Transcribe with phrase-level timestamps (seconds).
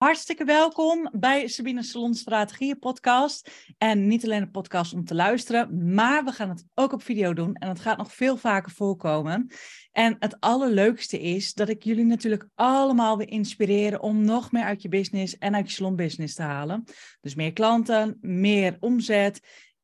[0.00, 3.50] Hartstikke welkom bij Sabine Salon Strategieën podcast.
[3.78, 7.32] En niet alleen een podcast om te luisteren, maar we gaan het ook op video
[7.32, 7.54] doen.
[7.54, 9.50] En het gaat nog veel vaker voorkomen.
[9.92, 14.82] En het allerleukste is dat ik jullie natuurlijk allemaal wil inspireren om nog meer uit
[14.82, 16.84] je business en uit je salonbusiness te halen.
[17.20, 19.40] Dus meer klanten, meer omzet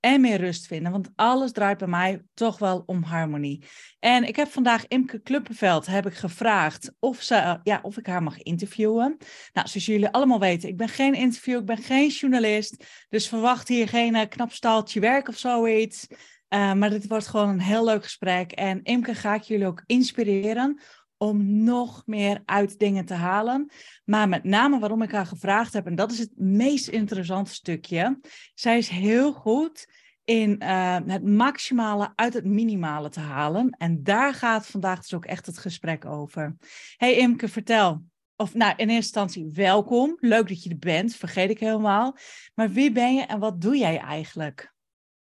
[0.07, 0.93] en meer rust vinden.
[0.93, 3.63] Want alles draait bij mij toch wel om harmonie.
[3.99, 8.23] En ik heb vandaag Imke Kluppenveld heb ik gevraagd of, ze, ja, of ik haar
[8.23, 9.17] mag interviewen.
[9.53, 12.85] Nou, zoals jullie allemaal weten, ik ben geen interview, ik ben geen journalist.
[13.09, 16.07] Dus verwacht hier geen uh, knap staaltje werk of zoiets.
[16.09, 18.53] Uh, maar dit wordt gewoon een heel leuk gesprek.
[18.53, 20.81] En Imke ga ik jullie ook inspireren
[21.19, 23.71] om nog meer uit dingen te halen.
[24.05, 28.21] Maar met name waarom ik haar gevraagd heb, en dat is het meest interessante stukje.
[28.55, 29.87] Zij is heel goed
[30.25, 33.71] in uh, het maximale uit het minimale te halen.
[33.71, 36.57] En daar gaat vandaag dus ook echt het gesprek over.
[36.97, 38.03] Hey Imke, vertel.
[38.37, 40.17] Of nou, in eerste instantie welkom.
[40.21, 42.17] Leuk dat je er bent, vergeet ik helemaal.
[42.55, 44.75] Maar wie ben je en wat doe jij eigenlijk?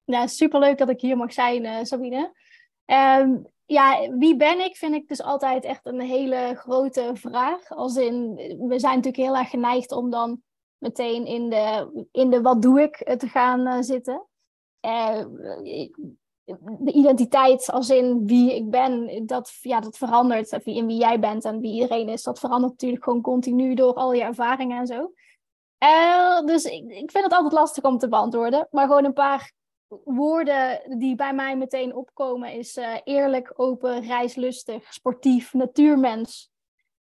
[0.05, 2.33] Ja, superleuk dat ik hier mag zijn, uh, Sabine.
[2.86, 7.69] Um, ja, wie ben ik, vind ik dus altijd echt een hele grote vraag.
[7.69, 8.35] Als in,
[8.69, 10.43] we zijn natuurlijk heel erg geneigd om dan
[10.79, 14.27] meteen in de, in de wat doe ik te gaan uh, zitten.
[14.87, 15.25] Uh,
[16.79, 20.53] de identiteit als in wie ik ben, dat, ja, dat verandert.
[20.53, 24.13] In wie jij bent en wie iedereen is, dat verandert natuurlijk gewoon continu door al
[24.13, 25.13] je ervaringen en zo.
[26.45, 28.69] Dus ik, ik vind het altijd lastig om te beantwoorden.
[28.71, 29.53] Maar gewoon een paar
[30.05, 36.50] woorden die bij mij meteen opkomen is uh, eerlijk, open, reislustig, sportief, natuurmens.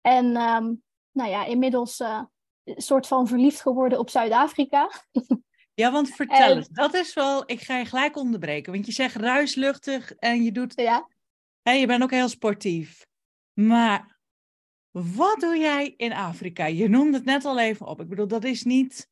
[0.00, 2.22] En um, nou ja, inmiddels uh,
[2.64, 4.90] een soort van verliefd geworden op Zuid-Afrika.
[5.74, 6.56] Ja, want vertel en...
[6.56, 10.52] eens, dat is wel, ik ga je gelijk onderbreken, want je zegt ruisluchtig en je
[10.52, 11.08] doet, ja.
[11.62, 13.06] Hè, je bent ook heel sportief.
[13.52, 14.18] Maar
[14.90, 16.66] wat doe jij in Afrika?
[16.66, 18.00] Je noemde het net al even op.
[18.00, 19.08] Ik bedoel, dat is niet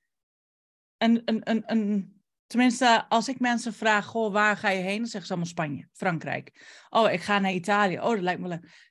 [0.97, 2.16] een, een, een, een
[2.47, 4.97] Tenminste, als ik mensen vraag, goh, waar ga je heen?
[4.99, 6.67] Dan zeggen ze allemaal Spanje, Frankrijk.
[6.91, 7.99] Oh, ik ga naar Italië.
[7.99, 8.91] Oh, dat lijkt me leuk.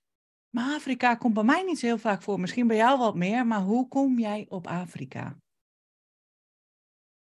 [0.49, 2.39] Maar Afrika komt bij mij niet zo heel vaak voor.
[2.39, 5.37] Misschien bij jou wat meer, maar hoe kom jij op Afrika?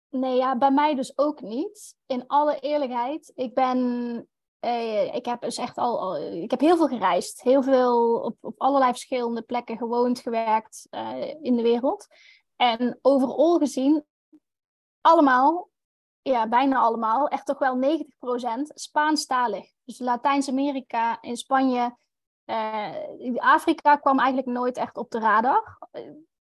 [0.08, 1.94] Nee, ja, bij mij dus ook niet.
[2.06, 6.88] In alle eerlijkheid, ik ben, eh, ik heb dus echt al, ik heb heel veel
[6.88, 7.42] gereisd.
[7.42, 12.06] Heel veel op, op allerlei verschillende plekken gewoond, gewerkt uh, in de wereld.
[12.56, 14.04] En overal gezien,
[15.00, 15.70] allemaal
[16.26, 19.72] ja, bijna allemaal, echt toch wel 90% Spaanstalig.
[19.84, 21.97] Dus Latijns-Amerika, in Spanje,
[22.47, 22.94] uh,
[23.37, 25.78] Afrika kwam eigenlijk nooit echt op de radar.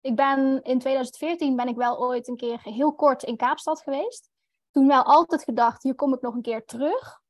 [0.00, 4.30] Ik ben in 2014 ben ik wel ooit een keer heel kort in Kaapstad geweest.
[4.70, 7.20] Toen wel altijd gedacht, hier kom ik nog een keer terug.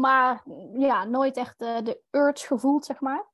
[0.00, 3.28] Maar ja, nooit echt de urge gevoeld, zeg maar.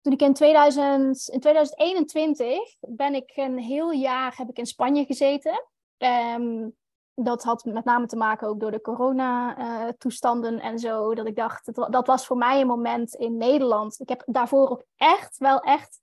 [0.00, 5.04] Toen ik in, 2000, in 2021 ben ik een heel jaar heb ik in Spanje
[5.04, 5.66] gezeten.
[5.98, 6.76] Um,
[7.24, 11.14] dat had met name te maken ook door de corona-toestanden en zo.
[11.14, 14.00] Dat ik dacht, dat, dat was voor mij een moment in Nederland.
[14.00, 16.00] Ik heb daarvoor ook echt, wel echt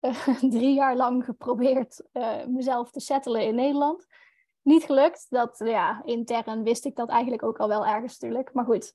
[0.00, 4.06] uh, drie jaar lang geprobeerd uh, mezelf te settelen in Nederland.
[4.62, 5.26] Niet gelukt.
[5.28, 8.52] Dat, ja, intern wist ik dat eigenlijk ook al wel ergens natuurlijk.
[8.52, 8.94] Maar goed,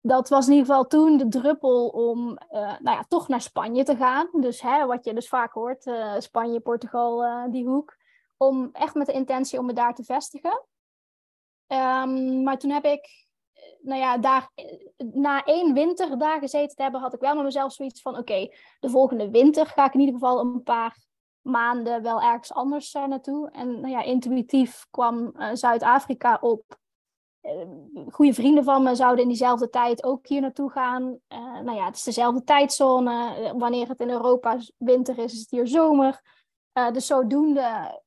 [0.00, 3.96] dat was in ieder geval toen de druppel om nou ja, toch naar Spanje te
[3.96, 4.28] gaan.
[4.32, 7.96] Dus hè, wat je dus vaak hoort, Spanje, Portugal, die hoek.
[8.36, 10.62] Om echt met de intentie om me daar te vestigen.
[11.74, 14.64] Um, maar toen heb ik, eh, nou ja, daar, eh,
[15.12, 18.48] na één winter daar gezeten te hebben, had ik wel met mezelf zoiets van: oké,
[18.80, 20.96] de volgende winter ga ik in ieder geval een paar
[21.40, 23.50] maanden wel ergens anders uh, naartoe.
[23.50, 26.78] En nou ja, intuïtief kwam Zuid-Afrika op.
[27.42, 27.52] Uh,
[28.12, 31.18] goede vrienden van me zouden in diezelfde tijd ook hier naartoe gaan.
[31.64, 33.52] nou ja, het is dezelfde tijdzone.
[33.56, 36.20] wanneer het in Europa winter is, is het hier zomer.
[36.92, 38.02] dus zodoende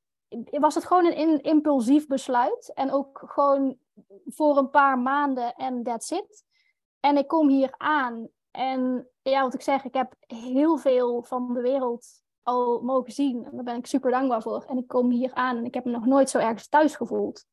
[0.50, 2.72] was het gewoon een impulsief besluit.
[2.74, 3.78] En ook gewoon
[4.24, 6.44] voor een paar maanden en that's it.
[7.00, 8.28] En ik kom hier aan.
[8.50, 12.06] En ja, wat ik zeg, ik heb heel veel van de wereld
[12.42, 13.44] al mogen zien.
[13.44, 14.64] En daar ben ik super dankbaar voor.
[14.68, 17.44] En ik kom hier aan en ik heb me nog nooit zo ergens thuis gevoeld.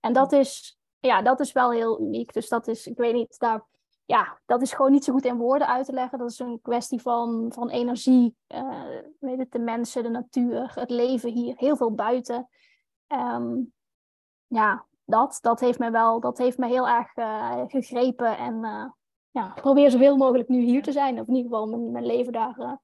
[0.00, 2.32] En dat is, ja, dat is wel heel uniek.
[2.32, 3.66] Dus dat is, ik weet niet, daar
[4.04, 6.18] ja, dat is gewoon niet zo goed in woorden uit te leggen.
[6.18, 8.36] Dat is een kwestie van, van energie.
[8.48, 8.84] Uh,
[9.18, 12.48] weet het, de mensen, de natuur, het leven hier, heel veel buiten.
[13.08, 13.72] Um,
[14.46, 18.38] ja, dat, dat heeft me wel, dat heeft me heel erg uh, gegrepen.
[18.38, 18.84] En uh,
[19.30, 21.20] ja, probeer zoveel mogelijk nu hier te zijn.
[21.20, 22.80] Of in ieder geval mijn, mijn leven daar,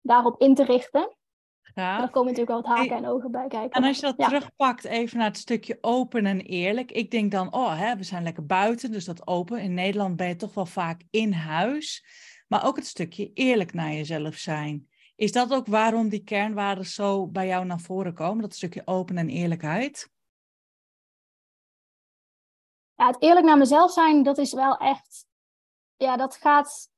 [0.00, 1.16] daarop in te richten.
[1.74, 1.98] Ja.
[1.98, 3.70] Daar komen natuurlijk wel wat haken en ogen bij kijken.
[3.70, 6.92] En als je dat terugpakt even naar het stukje open en eerlijk.
[6.92, 9.60] Ik denk dan, oh, hè, we zijn lekker buiten, dus dat open.
[9.60, 12.04] In Nederland ben je toch wel vaak in huis.
[12.48, 14.88] Maar ook het stukje eerlijk naar jezelf zijn.
[15.16, 18.42] Is dat ook waarom die kernwaarden zo bij jou naar voren komen?
[18.42, 20.10] Dat stukje open en eerlijkheid?
[22.94, 25.26] Ja, het eerlijk naar mezelf zijn, dat is wel echt.
[25.96, 26.90] Ja, dat gaat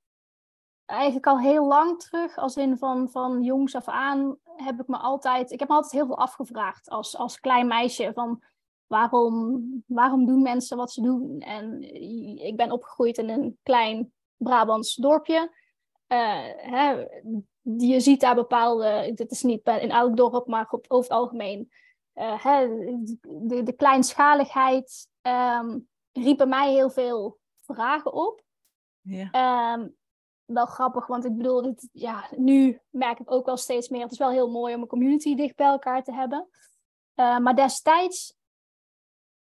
[0.86, 2.36] eigenlijk al heel lang terug.
[2.36, 5.50] Als in van, van jongs af aan heb ik me altijd.
[5.50, 8.10] Ik heb me altijd heel veel afgevraagd als, als klein meisje.
[8.14, 8.42] Van
[8.86, 11.40] waarom, waarom doen mensen wat ze doen?
[11.40, 11.82] En
[12.44, 15.58] ik ben opgegroeid in een klein Brabants dorpje.
[16.08, 17.06] Uh, hè,
[17.62, 21.70] je ziet daar bepaalde, dit is niet in elk dorp, maar op, over het algemeen,
[22.14, 22.68] uh, hè,
[23.22, 28.42] de, de kleinschaligheid um, riep bij mij heel veel vragen op.
[29.00, 29.74] Ja.
[29.74, 29.96] Um,
[30.52, 34.12] wel grappig, want ik bedoel, dit, ja, nu merk ik ook wel steeds meer, het
[34.12, 36.48] is wel heel mooi om een community dicht bij elkaar te hebben.
[37.16, 38.34] Uh, maar destijds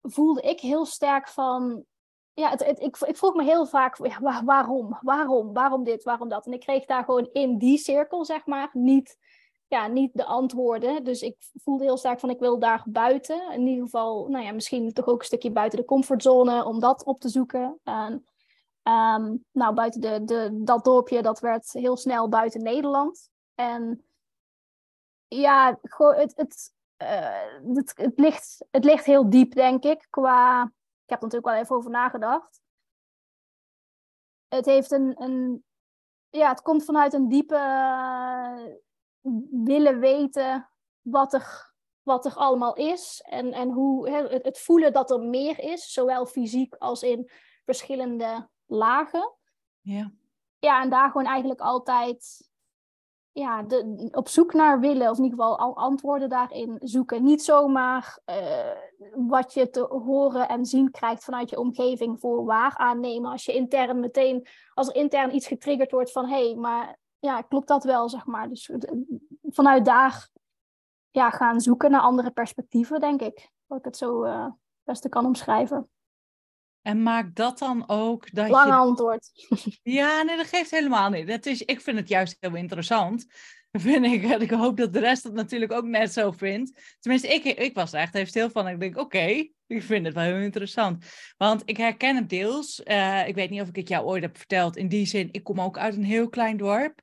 [0.03, 1.85] voelde ik heel sterk van,
[2.33, 3.97] ja, het, ik, ik vroeg me heel vaak,
[4.45, 6.47] waarom, waarom, waarom dit, waarom dat?
[6.47, 9.19] En ik kreeg daar gewoon in die cirkel, zeg maar, niet,
[9.67, 11.05] ja, niet de antwoorden.
[11.05, 13.53] Dus ik voelde heel sterk van, ik wil daar buiten.
[13.53, 17.05] In ieder geval, nou ja, misschien toch ook een stukje buiten de comfortzone om dat
[17.05, 17.81] op te zoeken.
[17.85, 18.27] En,
[18.89, 23.31] um, nou, buiten de, de, dat dorpje, dat werd heel snel buiten Nederland.
[23.55, 24.07] En
[25.29, 26.73] ja, het,
[27.03, 27.09] uh,
[27.75, 30.71] het, het, ligt, het ligt heel diep, denk ik, qua
[31.07, 32.61] ik heb er natuurlijk wel even over nagedacht.
[34.49, 35.65] Het heeft een, een
[36.31, 38.75] ja, het komt vanuit een diepe uh,
[39.65, 43.23] willen weten wat er, wat er allemaal is.
[43.25, 47.31] En, en hoe het, voelen dat er meer is, zowel fysiek als in
[47.65, 49.33] verschillende lagen.
[49.81, 50.13] Ja.
[50.59, 52.51] Ja, en daar gewoon eigenlijk altijd
[53.33, 57.25] ja, de, op zoek naar willen, of in ieder geval al antwoorden daarin zoeken.
[57.25, 58.71] Niet zomaar uh,
[59.29, 63.31] wat je te horen en zien krijgt vanuit je omgeving voor waar aannemen.
[63.31, 67.43] Als je intern meteen, als er intern iets getriggerd wordt van hé, hey, maar ja,
[67.43, 68.49] klopt dat wel, zeg maar.
[68.49, 68.93] Dus eh,
[69.43, 70.29] vanuit daar
[71.11, 73.51] ja, gaan zoeken naar andere perspectieven, denk ik.
[73.67, 74.47] Dat ik het zo uh,
[74.83, 75.91] beste kan omschrijven.
[76.87, 79.31] En maakt dat dan ook dat Lange antwoord.
[79.83, 81.29] Ja, nee, dat geeft helemaal niet.
[81.29, 83.27] Dat is, ik vind het juist heel interessant.
[83.71, 86.97] Vind ik, ik hoop dat de rest het natuurlijk ook net zo vindt.
[87.01, 88.69] Tenminste, ik, ik was er echt even stil van.
[88.69, 91.05] Ik denk, oké, ik vind het wel heel interessant.
[91.37, 92.81] Want ik herken het deels.
[92.85, 94.77] Uh, ik weet niet of ik het jou ooit heb verteld.
[94.77, 97.01] In die zin, ik kom ook uit een heel klein dorp.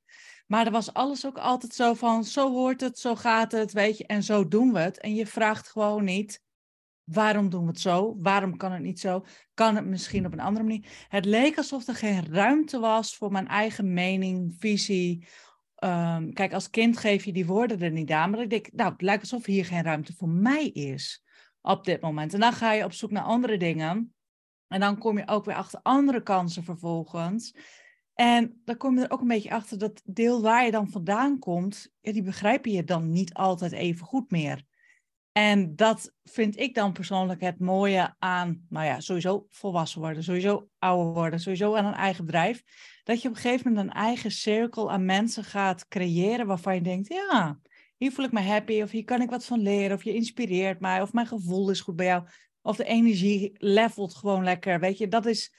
[0.47, 3.97] Maar er was alles ook altijd zo van, zo hoort het, zo gaat het, weet
[3.97, 4.05] je.
[4.05, 4.99] En zo doen we het.
[4.99, 6.42] En je vraagt gewoon niet,
[7.03, 8.15] Waarom doen we het zo?
[8.19, 9.25] Waarom kan het niet zo?
[9.53, 11.05] Kan het misschien op een andere manier?
[11.07, 15.27] Het leek alsof er geen ruimte was voor mijn eigen mening, visie.
[15.83, 18.91] Um, kijk, als kind geef je die woorden er niet aan, maar ik denk, nou,
[18.91, 21.23] het lijkt alsof hier geen ruimte voor mij is
[21.61, 22.33] op dit moment.
[22.33, 24.13] En dan ga je op zoek naar andere dingen.
[24.67, 27.55] En dan kom je ook weer achter andere kansen vervolgens.
[28.13, 31.39] En dan kom je er ook een beetje achter dat deel waar je dan vandaan
[31.39, 34.65] komt, ja, die begrijp je dan niet altijd even goed meer.
[35.33, 40.67] En dat vind ik dan persoonlijk het mooie aan, nou ja, sowieso volwassen worden, sowieso
[40.79, 42.63] ouder worden, sowieso aan een eigen bedrijf.
[43.03, 46.81] Dat je op een gegeven moment een eigen cirkel aan mensen gaat creëren waarvan je
[46.81, 47.59] denkt, ja,
[47.97, 50.79] hier voel ik me happy, of hier kan ik wat van leren, of je inspireert
[50.79, 52.27] mij, of mijn gevoel is goed bij jou,
[52.61, 54.79] of de energie levelt gewoon lekker.
[54.79, 55.53] Weet je, dat is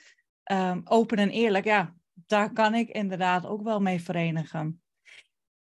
[0.53, 1.65] um, open en eerlijk.
[1.65, 4.83] Ja, daar kan ik inderdaad ook wel mee verenigen.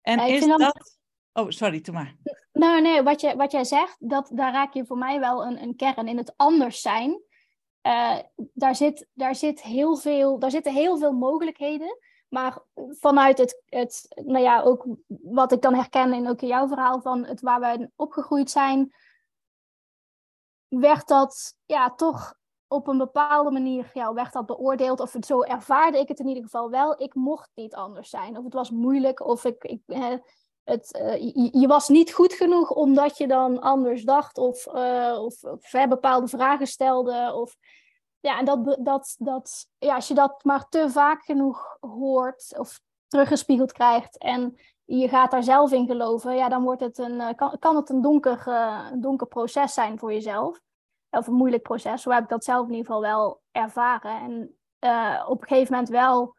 [0.01, 1.01] En is dat...
[1.33, 2.15] Oh, sorry, doe maar.
[2.53, 5.61] Nou, nee, wat, je, wat jij zegt, dat, daar raak je voor mij wel een,
[5.61, 7.21] een kern in het anders zijn.
[7.87, 8.19] Uh,
[8.53, 11.97] daar, zit, daar, zit heel veel, daar zitten heel veel mogelijkheden.
[12.29, 16.67] Maar vanuit het, het, nou ja, ook wat ik dan herken in ook in jouw
[16.67, 18.93] verhaal van het waar wij opgegroeid zijn,
[20.67, 22.35] werd dat ja, toch
[22.67, 24.99] op een bepaalde manier ja, werd dat beoordeeld.
[24.99, 27.01] Of zo ervaarde ik het in ieder geval wel.
[27.01, 28.37] Ik mocht niet anders zijn.
[28.37, 29.25] Of het was moeilijk.
[29.25, 29.81] Of ik, ik,
[30.63, 35.39] het, uh, je, was niet goed genoeg omdat je dan anders dacht of, uh, of,
[35.89, 37.33] bepaalde vragen stelde.
[37.33, 37.55] Of,
[38.19, 42.79] ja, en dat, dat, dat, ja, als je dat maar te vaak genoeg hoort of
[43.07, 47.29] teruggespiegeld krijgt en je gaat daar zelf in geloven, ja, dan wordt het een, uh,
[47.35, 48.47] kan, kan het een donker,
[48.91, 50.59] een donker proces zijn voor jezelf.
[51.09, 52.01] Of een moeilijk proces.
[52.01, 54.11] Zo heb ik dat zelf in ieder geval wel ervaren.
[54.11, 54.57] En
[55.27, 56.35] op een gegeven moment wel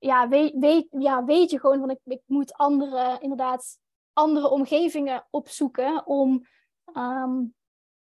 [0.00, 3.78] ja, weet, weet, ja, weet je gewoon van ik, ik moet andere, inderdaad,
[4.12, 6.46] andere omgevingen opzoeken om,
[6.92, 7.44] ehm,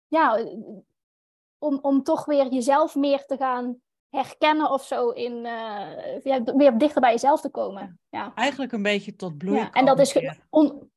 [0.06, 0.44] ja,
[1.58, 6.78] om, om toch weer jezelf meer te gaan herkennen of zo in uh, ja, weer
[6.78, 8.00] dichter bij jezelf te komen.
[8.08, 8.34] Ja.
[8.34, 9.58] Eigenlijk een beetje tot bloei.
[9.58, 10.18] Ja, en dat is
[10.50, 10.90] on...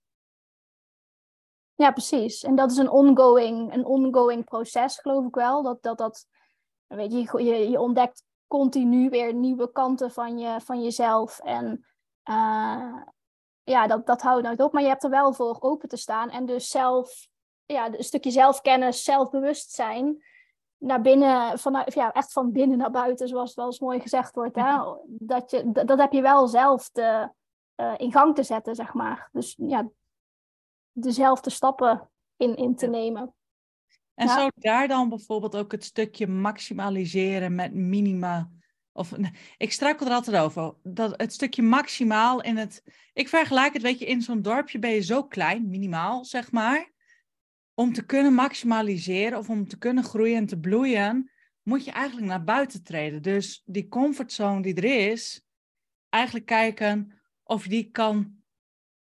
[1.75, 2.43] ja, precies.
[2.43, 5.63] En dat is een ongoing, een ongoing proces, geloof ik wel.
[5.63, 6.27] Dat dat, dat
[6.87, 11.39] weet je, je, je ontdekt continu weer nieuwe kanten van, je, van jezelf.
[11.39, 11.85] En
[12.29, 13.03] uh,
[13.63, 14.73] ja, dat, dat houdt nooit op.
[14.73, 16.29] Maar je hebt er wel voor open te staan.
[16.29, 17.27] En dus zelf,
[17.65, 20.23] ja, een stukje zelfkennis, zelfbewustzijn
[20.77, 24.35] naar binnen, vanuit, ja, echt van binnen naar buiten, zoals het wel eens mooi gezegd
[24.35, 24.55] wordt.
[24.55, 24.77] Hè?
[25.05, 27.29] Dat, je, dat, dat heb je wel zelf te,
[27.75, 29.29] uh, in gang te zetten, zeg maar.
[29.31, 29.89] Dus ja,
[30.91, 33.33] dezelfde stappen in, in te nemen.
[34.19, 34.33] En ja.
[34.33, 38.49] zou daar dan bijvoorbeeld ook het stukje maximaliseren met minima.
[38.91, 39.13] Of
[39.57, 40.75] ik struikel er altijd over.
[40.83, 42.83] Dat het stukje maximaal in het.
[43.13, 46.91] Ik vergelijk het, weet je, in zo'n dorpje ben je zo klein, minimaal zeg maar.
[47.73, 51.31] Om te kunnen maximaliseren of om te kunnen groeien en te bloeien,
[51.63, 53.21] moet je eigenlijk naar buiten treden.
[53.21, 55.41] Dus die comfortzone die er is,
[56.09, 58.38] eigenlijk kijken of je die kan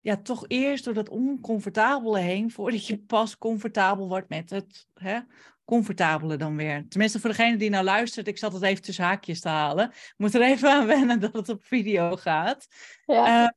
[0.01, 5.19] ja, toch eerst door dat oncomfortabele heen, voordat je pas comfortabel wordt met het hè,
[5.65, 6.85] comfortabele dan weer.
[6.89, 9.85] Tenminste, voor degene die nou luistert, ik zat het even tussen haakjes te halen.
[9.89, 12.67] Ik moet er even aan wennen dat het op video gaat.
[13.05, 13.43] Ja.
[13.43, 13.49] Uh,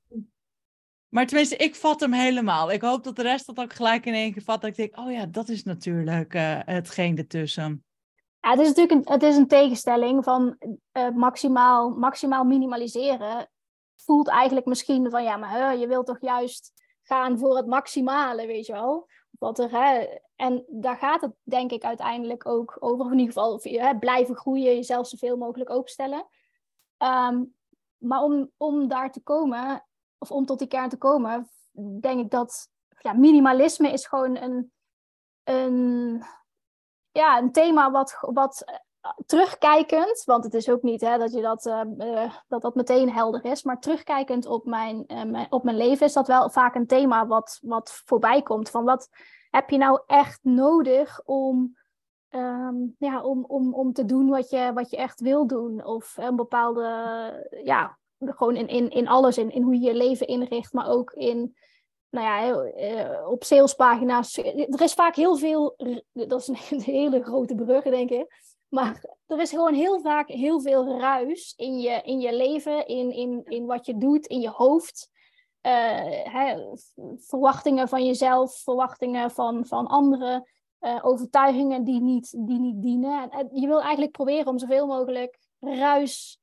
[1.08, 2.72] maar tenminste, ik vat hem helemaal.
[2.72, 4.60] Ik hoop dat de rest dat ook gelijk in één keer vat.
[4.60, 7.84] Dat ik denk, oh ja, dat is natuurlijk uh, hetgeen ertussen.
[8.40, 10.56] Ja, het is natuurlijk een, het is een tegenstelling van
[10.92, 13.50] uh, maximaal, maximaal minimaliseren
[14.04, 18.66] voelt eigenlijk misschien van ja, maar je wilt toch juist gaan voor het maximale, weet
[18.66, 19.08] je wel.
[19.30, 23.60] Wat er, hè, en daar gaat het denk ik uiteindelijk ook over, in ieder geval
[23.62, 26.26] hè, blijven groeien, jezelf zoveel mogelijk openstellen.
[26.98, 27.54] Um,
[27.98, 29.86] maar om, om daar te komen,
[30.18, 31.50] of om tot die kern te komen,
[32.00, 32.68] denk ik dat
[32.98, 34.72] ja, minimalisme is gewoon een,
[35.44, 36.22] een,
[37.10, 38.80] ja, een thema wat, wat
[39.26, 43.44] terugkijkend, want het is ook niet hè, dat, je dat, uh, dat dat meteen helder
[43.44, 47.26] is, maar terugkijkend op mijn, uh, op mijn leven is dat wel vaak een thema
[47.26, 48.70] wat, wat voorbij komt.
[48.70, 49.08] Van wat
[49.50, 51.76] heb je nou echt nodig om,
[52.30, 55.84] um, ja, om, om, om te doen wat je, wat je echt wil doen?
[55.84, 60.26] Of een bepaalde, ja, gewoon in, in, in alles, in, in hoe je je leven
[60.26, 61.56] inricht, maar ook in
[62.10, 64.36] nou ja, op salespagina's.
[64.36, 65.76] Er is vaak heel veel,
[66.12, 68.51] dat is een hele grote brug, denk ik.
[68.72, 73.10] Maar er is gewoon heel vaak heel veel ruis in je, in je leven, in,
[73.10, 75.10] in, in wat je doet, in je hoofd.
[75.62, 75.72] Uh,
[76.24, 76.74] hè,
[77.16, 80.48] verwachtingen van jezelf, verwachtingen van, van anderen,
[80.80, 83.30] uh, overtuigingen die niet, die niet dienen.
[83.30, 86.40] En, je wil eigenlijk proberen om zoveel mogelijk ruis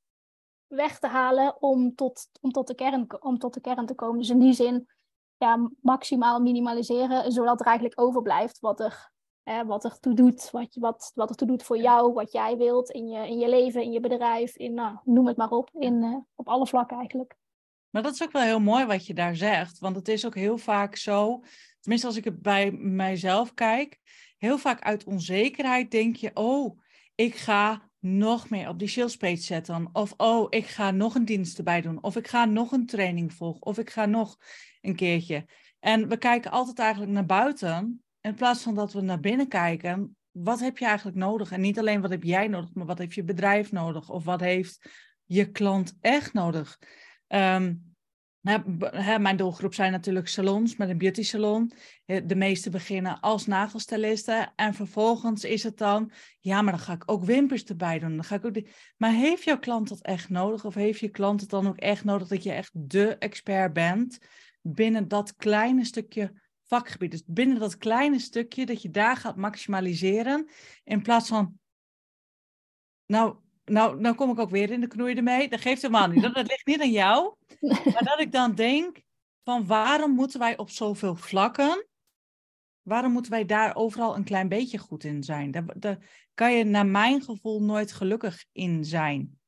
[0.66, 4.18] weg te halen om tot, om tot, de, kern, om tot de kern te komen.
[4.18, 4.88] Dus in die zin
[5.36, 9.10] ja, maximaal minimaliseren, zodat er eigenlijk overblijft wat er
[9.66, 12.90] wat er toe doet, wat, wat, wat er toe doet voor jou, wat jij wilt
[12.90, 16.02] in je, in je leven, in je bedrijf, in, nou, noem het maar op, in,
[16.02, 17.36] uh, op alle vlakken eigenlijk.
[17.90, 20.34] Maar dat is ook wel heel mooi wat je daar zegt, want het is ook
[20.34, 21.42] heel vaak zo,
[21.80, 23.98] tenminste als ik het bij mijzelf kijk,
[24.38, 26.78] heel vaak uit onzekerheid denk je, oh,
[27.14, 29.88] ik ga nog meer op die sales page zetten.
[29.92, 32.02] Of oh, ik ga nog een dienst erbij doen.
[32.02, 33.62] Of ik ga nog een training volgen.
[33.62, 34.36] Of ik ga nog
[34.80, 35.46] een keertje.
[35.80, 40.16] En we kijken altijd eigenlijk naar buiten in plaats van dat we naar binnen kijken,
[40.30, 41.52] wat heb je eigenlijk nodig?
[41.52, 44.10] En niet alleen wat heb jij nodig, maar wat heeft je bedrijf nodig?
[44.10, 44.88] Of wat heeft
[45.24, 46.78] je klant echt nodig?
[48.90, 51.72] Hè, mijn doelgroep zijn natuurlijk salons met een beauty salon.
[52.04, 54.52] De meeste beginnen als nagelstylisten.
[54.56, 58.14] En vervolgens is het dan, ja, maar dan ga ik ook wimpers erbij doen.
[58.14, 58.60] Dan ga ik ook.
[58.96, 60.64] Maar heeft jouw klant dat echt nodig?
[60.64, 64.18] Of heeft je klant het dan ook echt nodig dat je echt de expert bent
[64.62, 67.10] binnen dat kleine stukje vakgebied.
[67.10, 70.48] Dus binnen dat kleine stukje dat je daar gaat maximaliseren.
[70.84, 71.58] In plaats van,
[73.06, 75.48] nou, nou, nou kom ik ook weer in de knoei ermee.
[75.48, 76.22] Dat geeft helemaal niet.
[76.22, 77.34] Dat, dat ligt niet aan jou.
[77.92, 79.02] Maar dat ik dan denk
[79.44, 81.86] van waarom moeten wij op zoveel vlakken,
[82.82, 85.50] waarom moeten wij daar overal een klein beetje goed in zijn?
[85.50, 89.38] Daar, daar kan je naar mijn gevoel nooit gelukkig in zijn.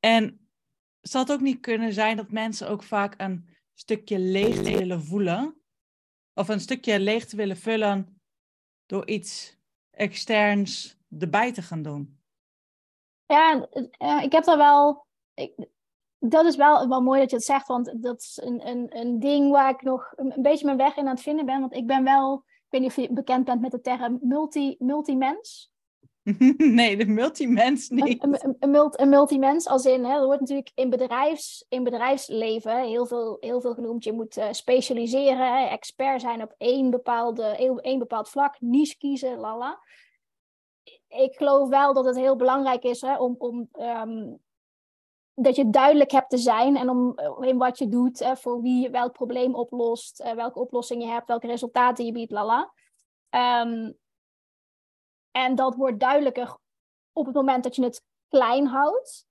[0.00, 0.48] En
[1.00, 5.57] zal het ook niet kunnen zijn dat mensen ook vaak een stukje leeg willen voelen
[6.38, 8.20] of een stukje leeg te willen vullen
[8.86, 9.58] door iets
[9.90, 12.20] externs erbij te gaan doen.
[13.26, 13.68] Ja,
[14.22, 15.06] ik heb daar wel.
[15.34, 15.68] Ik,
[16.18, 19.18] dat is wel, wel mooi dat je het zegt, want dat is een, een, een
[19.18, 21.60] ding waar ik nog een, beetje mijn weg in aan het vinden ben.
[21.60, 24.76] Want ik ben wel, ik weet niet of je bekend bent met de term multi,
[24.78, 25.72] multimens.
[26.56, 28.22] nee, de multimens niet.
[28.22, 32.82] Een, een, een, een multimens als in, hè, er wordt natuurlijk in, bedrijfs, in bedrijfsleven
[32.82, 34.04] heel veel, heel veel genoemd.
[34.04, 39.80] Je moet uh, specialiseren, expert zijn op één, bepaalde, één bepaald vlak, niche kiezen, lala.
[41.08, 44.38] Ik geloof wel dat het heel belangrijk is hè, om, om um,
[45.34, 48.82] dat je duidelijk hebt te zijn en om in wat je doet, hè, voor wie
[48.82, 52.72] je welk probleem oplost, uh, welke oplossing je hebt, welke resultaten je biedt, lala.
[53.30, 53.96] Um,
[55.38, 56.56] en dat wordt duidelijker
[57.12, 59.26] op het moment dat je het klein houdt.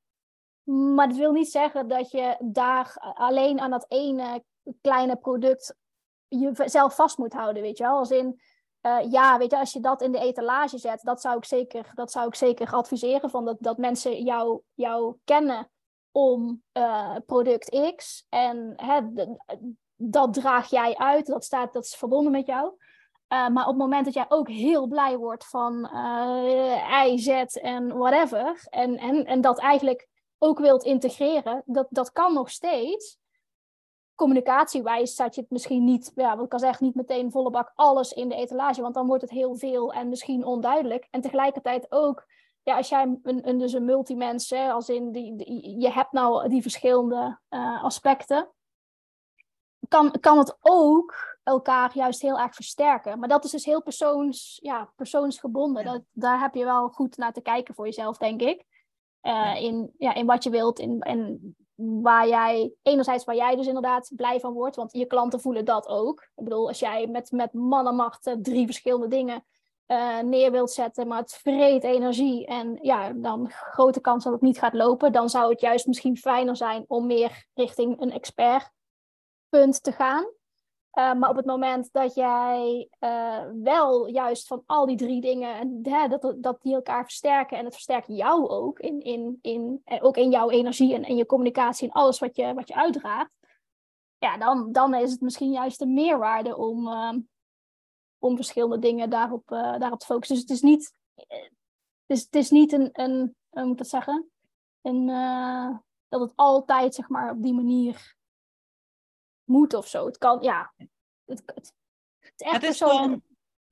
[0.64, 4.44] Maar dat wil niet zeggen dat je daar alleen aan dat ene
[4.82, 5.76] kleine product
[6.28, 7.98] je zelf vast moet houden, weet je wel.
[7.98, 8.42] Als in,
[8.82, 11.92] uh, ja, weet je, als je dat in de etalage zet, dat zou ik zeker,
[11.94, 13.30] dat zou ik zeker adviseren.
[13.30, 15.72] Van dat, dat mensen jou, jou kennen
[16.12, 18.26] om uh, product X.
[18.30, 19.02] En hè,
[19.96, 22.74] dat draag jij uit, dat, staat, dat is verbonden met jou.
[23.34, 27.28] Uh, maar op het moment dat jij ook heel blij wordt van uh, I, Z
[27.56, 30.08] en whatever, en, en, en dat eigenlijk
[30.38, 33.18] ook wilt integreren, dat, dat kan nog steeds.
[34.16, 37.72] Communicatiewijs zet je het misschien niet, ja, wat ik kan zeggen, niet meteen volle bak
[37.76, 41.08] alles in de etalage, want dan wordt het heel veel en misschien onduidelijk.
[41.12, 42.26] En tegelijkertijd ook,
[42.64, 46.62] ja, als jij een, een, dus een multimens, als in die, je hebt nou die
[46.62, 48.50] verschillende uh, aspecten,
[49.88, 53.20] kan, kan het ook elkaar juist heel erg versterken.
[53.20, 55.86] Maar dat is dus heel persoons, ja, persoonsgebonden.
[55.86, 58.64] Dat, daar heb je wel goed naar te kijken voor jezelf, denk ik.
[59.22, 61.56] Uh, In, ja, in wat je wilt in, en
[62.02, 65.88] waar jij, enerzijds waar jij dus inderdaad blij van wordt, want je klanten voelen dat
[65.88, 66.22] ook.
[66.36, 69.46] Ik bedoel, als jij met, met mannenmacht drie verschillende dingen
[69.88, 74.42] uh, neer wilt zetten, maar het vreet energie en ja, dan grote kans dat het
[74.42, 78.72] niet gaat lopen, dan zou het juist misschien fijner zijn om meer richting een expert
[79.50, 80.26] punt te gaan.
[80.94, 85.80] Uh, maar op het moment dat jij uh, wel juist van al die drie dingen,
[85.84, 90.04] hè, dat, dat die elkaar versterken en het versterkt jou ook, in, in, in, eh,
[90.04, 93.32] ook in jouw energie en in je communicatie en alles wat je, wat je uitdraagt,
[94.18, 96.88] ja, dan, dan is het misschien juist een meerwaarde om,
[98.20, 100.36] om verschillende dingen daarop, daarop te focussen.
[100.36, 103.88] Dus het is niet, het is, het is niet een, een hoe moet ik dat
[103.88, 104.30] zeggen,
[104.82, 105.06] een,
[106.10, 108.17] dat het altijd zeg maar, op die manier
[109.48, 110.06] moet of zo.
[110.06, 110.74] Het kan, ja.
[111.26, 111.74] Het, het,
[112.36, 113.24] het is gewoon,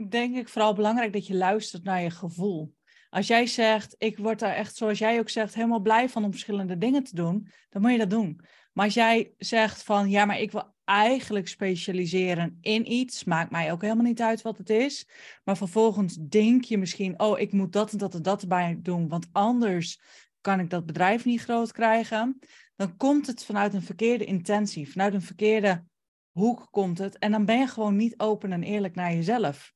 [0.09, 2.73] denk ik, vooral belangrijk dat je luistert naar je gevoel.
[3.09, 6.31] Als jij zegt, ik word daar echt, zoals jij ook zegt, helemaal blij van om
[6.31, 8.39] verschillende dingen te doen, dan moet je dat doen.
[8.73, 13.71] Maar als jij zegt van, ja, maar ik wil eigenlijk specialiseren in iets, maakt mij
[13.71, 15.07] ook helemaal niet uit wat het is.
[15.43, 19.07] Maar vervolgens denk je misschien, oh, ik moet dat en dat en dat erbij doen,
[19.07, 19.99] want anders
[20.41, 22.39] kan ik dat bedrijf niet groot krijgen
[22.75, 25.83] dan komt het vanuit een verkeerde intentie, vanuit een verkeerde
[26.31, 27.17] hoek komt het.
[27.17, 29.73] En dan ben je gewoon niet open en eerlijk naar jezelf.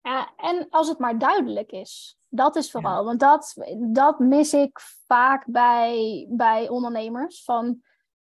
[0.00, 2.18] Ja, en als het maar duidelijk is.
[2.28, 3.54] Dat is vooral, want dat,
[3.92, 7.44] dat mis ik vaak bij, bij ondernemers.
[7.44, 7.82] Van,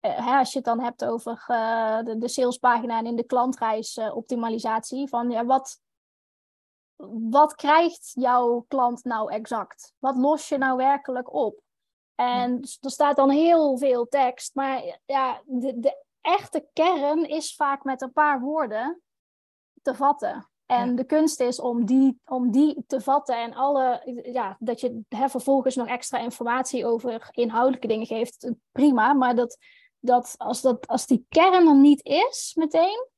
[0.01, 5.03] eh, als je het dan hebt over uh, de, de salespagina en in de klantreisoptimalisatie.
[5.03, 5.81] Uh, van ja, wat,
[7.31, 9.95] wat krijgt jouw klant nou exact?
[9.99, 11.63] Wat los je nou werkelijk op?
[12.19, 17.85] En er staat dan heel veel tekst, maar ja, de, de echte kern is vaak
[17.85, 19.03] met een paar woorden
[19.83, 20.49] te vatten.
[20.67, 24.03] En de kunst is om die, om die te vatten en alle,
[24.33, 29.13] ja, dat je hè, vervolgens nog extra informatie over inhoudelijke dingen geeft, prima.
[29.13, 29.59] Maar dat,
[29.99, 33.09] dat, als, dat als die kern er niet is meteen,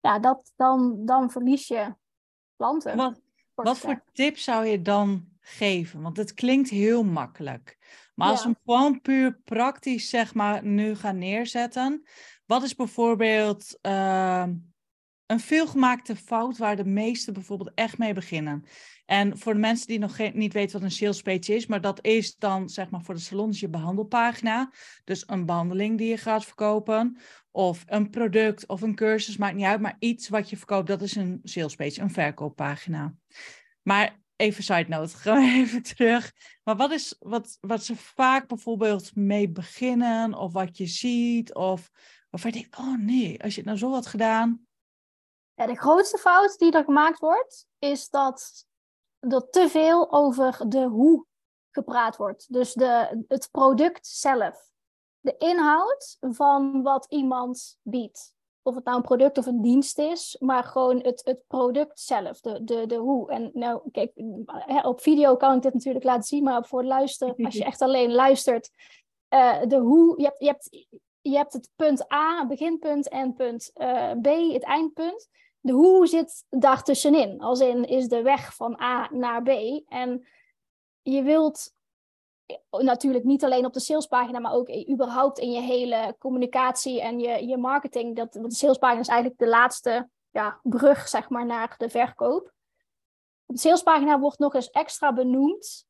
[0.00, 1.94] ja, dat, dan, dan verlies je
[2.56, 2.96] klanten.
[2.96, 3.20] Wat,
[3.54, 6.00] wat voor tip zou je dan geven?
[6.00, 7.78] Want het klinkt heel makkelijk.
[8.14, 12.02] Maar als we hem gewoon puur praktisch, zeg maar, nu gaan neerzetten.
[12.46, 14.46] Wat is bijvoorbeeld uh,
[15.26, 18.64] een veelgemaakte fout waar de meesten bijvoorbeeld echt mee beginnen?
[19.06, 21.80] En voor de mensen die nog geen, niet weten wat een sales page is, maar
[21.80, 24.72] dat is dan zeg maar voor de salons je behandelpagina.
[25.04, 27.18] Dus een behandeling die je gaat verkopen.
[27.50, 29.80] Of een product of een cursus, maakt niet uit.
[29.80, 33.14] Maar iets wat je verkoopt, dat is een sales page, een verkooppagina.
[33.82, 36.32] Maar even side note, gewoon even terug.
[36.64, 41.90] Maar wat is wat, wat ze vaak bijvoorbeeld mee beginnen, of wat je ziet, of
[42.30, 44.66] waarvan je denkt, oh nee, als je het nou zo had gedaan.
[45.54, 48.66] Ja, de grootste fout die er gemaakt wordt, is dat
[49.18, 51.26] er te veel over de hoe
[51.70, 52.52] gepraat wordt.
[52.52, 54.66] Dus de, het product zelf.
[55.20, 58.36] De inhoud van wat iemand biedt
[58.68, 62.40] of het nou een product of een dienst is, maar gewoon het, het product zelf,
[62.40, 63.30] de, de, de hoe.
[63.30, 64.12] En nou, kijk,
[64.82, 68.12] op video kan ik dit natuurlijk laten zien, maar voor luisteren, als je echt alleen
[68.12, 68.70] luistert,
[69.34, 70.86] uh, de hoe, je hebt, je, hebt,
[71.20, 75.28] je hebt het punt A, beginpunt, en punt uh, B, het eindpunt.
[75.60, 79.48] De hoe zit daar tussenin, als in is de weg van A naar B.
[79.88, 80.26] En
[81.02, 81.72] je wilt
[82.70, 87.46] natuurlijk niet alleen op de salespagina, maar ook überhaupt in je hele communicatie en je,
[87.46, 88.16] je marketing.
[88.16, 92.52] Dat, want de salespagina is eigenlijk de laatste ja, brug zeg maar, naar de verkoop.
[93.46, 95.86] Op de salespagina wordt nog eens extra benoemd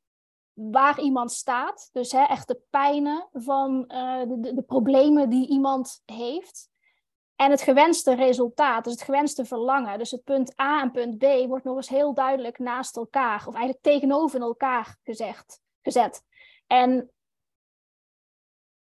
[0.52, 1.88] waar iemand staat.
[1.92, 6.68] Dus hè, echt de pijnen van uh, de, de, problemen die iemand heeft.
[7.36, 9.98] En het gewenste resultaat, dus het gewenste verlangen.
[9.98, 13.54] Dus het punt A en punt B wordt nog eens heel duidelijk naast elkaar, of
[13.54, 16.22] eigenlijk tegenover elkaar gezegd, gezet.
[16.68, 17.10] En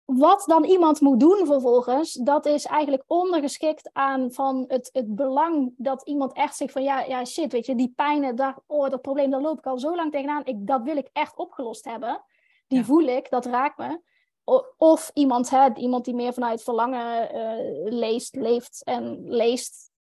[0.05, 5.73] wat dan iemand moet doen vervolgens, dat is eigenlijk ondergeschikt aan van het, het belang
[5.77, 9.01] dat iemand echt zegt van ja, ja shit, weet je, die pijnen, daar, oh, dat
[9.01, 12.23] probleem, daar loop ik al zo lang tegenaan, ik, dat wil ik echt opgelost hebben.
[12.67, 14.01] Die voel ik, dat raakt me.
[14.77, 19.91] Of iemand, hè, iemand die meer vanuit verlangen uh, leest, leeft en leest,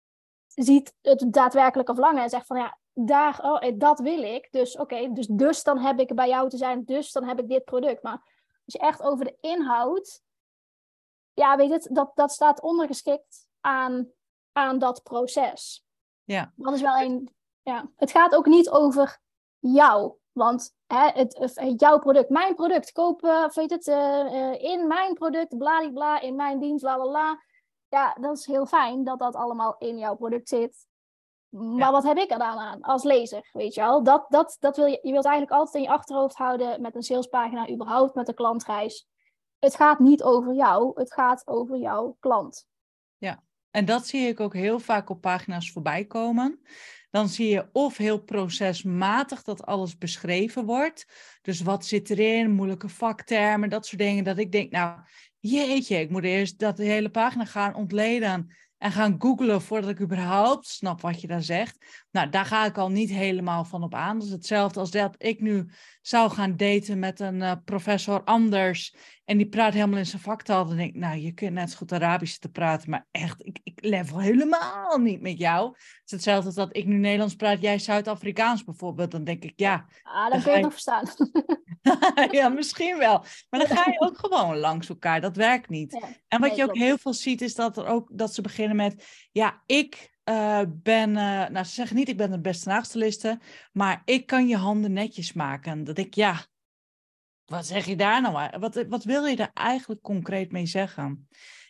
[0.46, 4.48] ziet het daadwerkelijke verlangen en zegt van ja, daar, oh, eh, dat wil ik.
[4.50, 7.48] Dus oké, dus, dus dan heb ik bij jou te zijn, dus dan heb ik
[7.48, 8.02] dit product.
[8.02, 8.22] Maar
[8.64, 10.22] als je echt over de inhoud,
[11.34, 14.08] ja, weet het, dat, dat staat ondergeschikt aan,
[14.52, 15.84] aan dat proces.
[16.24, 16.52] Ja.
[16.56, 17.90] Dat is wel een, ja.
[17.96, 19.20] Het gaat ook niet over
[19.58, 20.18] jou.
[20.32, 26.20] Want hè, het, jouw product, mijn product, kopen, weet het, uh, in mijn product, bladibla,
[26.20, 27.42] in mijn dienst, la la la.
[27.88, 30.86] Ja, dat is heel fijn dat dat allemaal in jouw product zit.
[31.50, 34.02] Maar wat heb ik er dan aan als lezer, weet je wel?
[34.02, 37.02] Dat, dat, dat wil je, je wilt eigenlijk altijd in je achterhoofd houden met een
[37.02, 39.08] salespagina, überhaupt met een klantreis.
[39.58, 42.68] Het gaat niet over jou, het gaat over jouw klant.
[43.16, 46.60] Ja, en dat zie ik ook heel vaak op pagina's voorbij komen.
[47.10, 51.06] Dan zie je of heel procesmatig dat alles beschreven wordt.
[51.42, 54.24] Dus wat zit erin, moeilijke vaktermen, dat soort dingen.
[54.24, 55.00] Dat ik denk, nou,
[55.38, 60.66] jeetje, ik moet eerst dat hele pagina gaan ontleden en gaan googlen voordat ik überhaupt
[60.66, 62.04] snap wat je daar zegt.
[62.10, 64.18] Nou, daar ga ik al niet helemaal van op aan.
[64.18, 65.70] Dat is hetzelfde als dat ik nu
[66.02, 68.94] zou gaan daten met een uh, professor anders.
[69.24, 70.66] En die praat helemaal in zijn vaktaal.
[70.66, 72.90] Dan denk ik, nou, je kunt net zo goed Arabisch te praten.
[72.90, 75.68] Maar echt, ik, ik level helemaal niet met jou.
[75.68, 79.10] Het is hetzelfde als dat ik nu Nederlands praat, jij Zuid-Afrikaans bijvoorbeeld.
[79.10, 79.86] Dan denk ik, ja.
[80.02, 81.04] Ah, dan kun je nog verstaan.
[82.30, 83.24] ja, misschien wel.
[83.50, 85.20] Maar dan ga je ook gewoon langs elkaar.
[85.20, 86.04] Dat werkt niet.
[86.28, 89.28] en wat je ook heel veel ziet, is dat, er ook, dat ze beginnen met...
[89.32, 91.08] Ja, ik uh, ben...
[91.10, 93.40] Uh, nou, ze zeggen niet, ik ben de beste naagstyliste.
[93.72, 95.84] Maar ik kan je handen netjes maken.
[95.84, 96.46] Dat ik, ja...
[97.44, 98.58] Wat zeg je daar nou?
[98.58, 101.28] Wat, wat wil je daar eigenlijk concreet mee zeggen?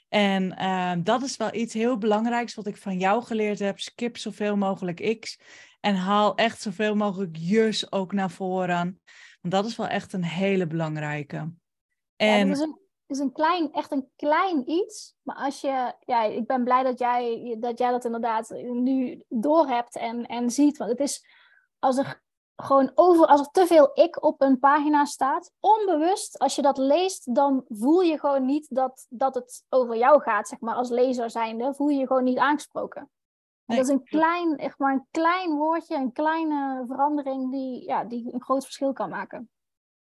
[0.08, 3.80] En uh, dat is wel iets heel belangrijks wat ik van jou geleerd heb.
[3.80, 5.38] Skip zoveel mogelijk X.
[5.80, 9.00] En haal echt zoveel mogelijk jus ook naar voren.
[9.40, 11.52] Want dat is wel echt een hele belangrijke.
[12.16, 12.46] En...
[12.46, 12.79] Ja, is een,
[13.10, 15.14] is een klein, echt een klein iets.
[15.22, 19.96] Maar als je, ja, ik ben blij dat jij dat, jij dat inderdaad nu doorhebt
[19.96, 20.76] en, en ziet.
[20.76, 21.26] Want het is,
[21.78, 22.22] als er
[22.56, 26.78] gewoon over, als er te veel ik op een pagina staat, onbewust, als je dat
[26.78, 30.90] leest, dan voel je gewoon niet dat, dat het over jou gaat, zeg maar, als
[30.90, 33.10] lezer zijnde, voel je je gewoon niet aangesproken
[33.76, 38.34] dat is een klein, echt maar een klein woordje, een kleine verandering die, ja, die
[38.34, 39.50] een groot verschil kan maken.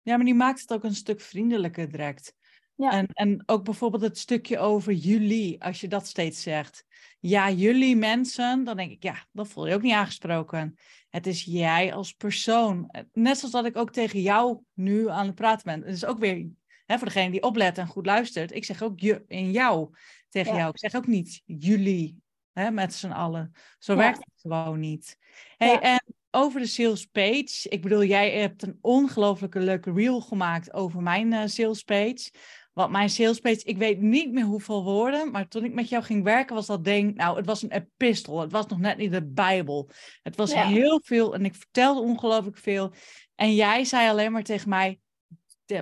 [0.01, 2.33] Ja, maar die maakt het ook een stuk vriendelijker direct.
[2.77, 2.91] Ja.
[2.91, 6.85] En, en ook bijvoorbeeld het stukje over jullie, als je dat steeds zegt.
[7.19, 10.77] Ja, jullie mensen, dan denk ik, ja, dat voel je ook niet aangesproken.
[11.09, 12.91] Het is jij als persoon.
[13.13, 15.87] Net zoals dat ik ook tegen jou nu aan het praten ben.
[15.87, 16.49] Het is ook weer
[16.85, 18.51] hè, voor degene die oplet en goed luistert.
[18.51, 19.89] Ik zeg ook je in jou
[20.29, 20.69] tegen jou.
[20.69, 22.21] Ik zeg ook niet jullie
[22.53, 23.51] hè, met z'n allen.
[23.79, 25.17] Zo werkt het gewoon niet.
[25.57, 27.69] Hey, En over de sales page.
[27.69, 32.31] Ik bedoel, jij hebt een ongelooflijke leuke reel gemaakt over mijn uh, sales page.
[32.77, 36.03] Want mijn sales page, ik weet niet meer hoeveel woorden, maar toen ik met jou
[36.03, 38.39] ging werken was dat ding, nou, het was een epistel.
[38.39, 39.89] Het was nog net niet de Bijbel.
[40.23, 42.93] Het was heel veel en ik vertelde ongelooflijk veel.
[43.35, 44.99] En jij zei alleen maar tegen mij,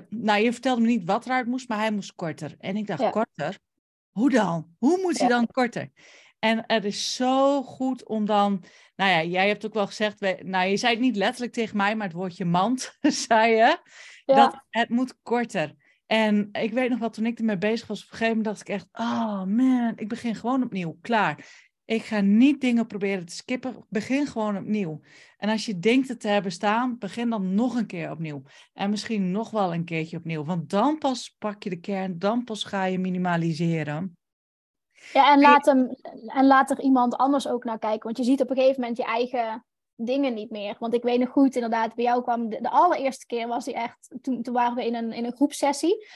[0.10, 2.56] nou, je vertelde me niet wat eruit moest, maar hij moest korter.
[2.60, 3.60] En ik dacht, korter?
[4.12, 4.76] Hoe dan?
[4.78, 5.90] Hoe moet hij dan korter?
[6.40, 8.64] En het is zo goed om dan,
[8.96, 11.96] nou ja, jij hebt ook wel gezegd, nou je zei het niet letterlijk tegen mij,
[11.96, 13.78] maar het woordje mand, zei je,
[14.26, 15.76] dat het moet korter.
[16.06, 18.70] En ik weet nog wel, toen ik ermee bezig was, op een gegeven moment dacht
[18.70, 21.64] ik echt, oh man, ik begin gewoon opnieuw, klaar.
[21.86, 25.02] Ik ga niet dingen proberen te skippen, begin gewoon opnieuw.
[25.38, 28.44] En als je denkt het te hebben staan, begin dan nog een keer opnieuw.
[28.74, 32.44] En misschien nog wel een keertje opnieuw, want dan pas pak je de kern, dan
[32.44, 34.18] pas ga je minimaliseren.
[35.14, 38.04] Ja, en laat, hem, en laat er iemand anders ook naar kijken.
[38.04, 39.66] Want je ziet op een gegeven moment je eigen
[39.96, 40.76] dingen niet meer.
[40.80, 44.16] Want ik weet nog goed, inderdaad, bij jou kwam de, allereerste keer was hij echt,
[44.22, 46.08] toen, toen waren we in een, in een groepsessie.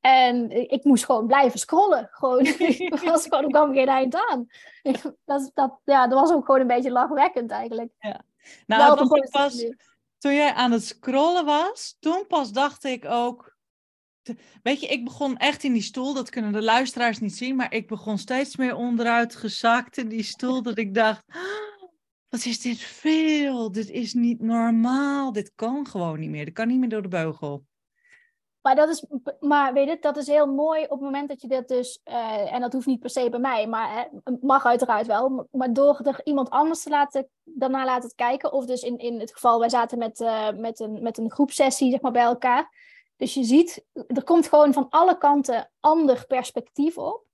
[0.00, 2.08] En ik moest gewoon blijven scrollen.
[2.10, 2.46] Gewoon,
[2.94, 4.46] er was gewoon, er kwam geen eind aan.
[5.24, 7.92] dat, dat, ja, dat was ook gewoon een beetje lachwekkend eigenlijk.
[7.98, 8.20] Ja.
[8.66, 9.66] Nou, was pas,
[10.18, 13.56] toen jij aan het scrollen was, toen pas dacht ik ook,
[14.62, 17.72] Weet je, ik begon echt in die stoel, dat kunnen de luisteraars niet zien, maar
[17.72, 21.24] ik begon steeds meer onderuit gezakt in die stoel, dat ik dacht,
[22.28, 23.72] wat is dit veel?
[23.72, 27.08] Dit is niet normaal, dit kan gewoon niet meer, dit kan niet meer door de
[27.08, 27.64] beugel.
[28.60, 29.04] Maar, dat is,
[29.40, 32.52] maar weet je, dat is heel mooi op het moment dat je dit dus, uh,
[32.52, 36.00] en dat hoeft niet per se bij mij, maar uh, mag uiteraard wel, maar door
[36.02, 39.68] er iemand anders te laten, daarna laten kijken, of dus in, in het geval, wij
[39.68, 42.74] zaten met, uh, met, een, met een groepsessie zeg maar, bij elkaar,
[43.16, 47.27] Dus je ziet, er komt gewoon van alle kanten ander perspectief op.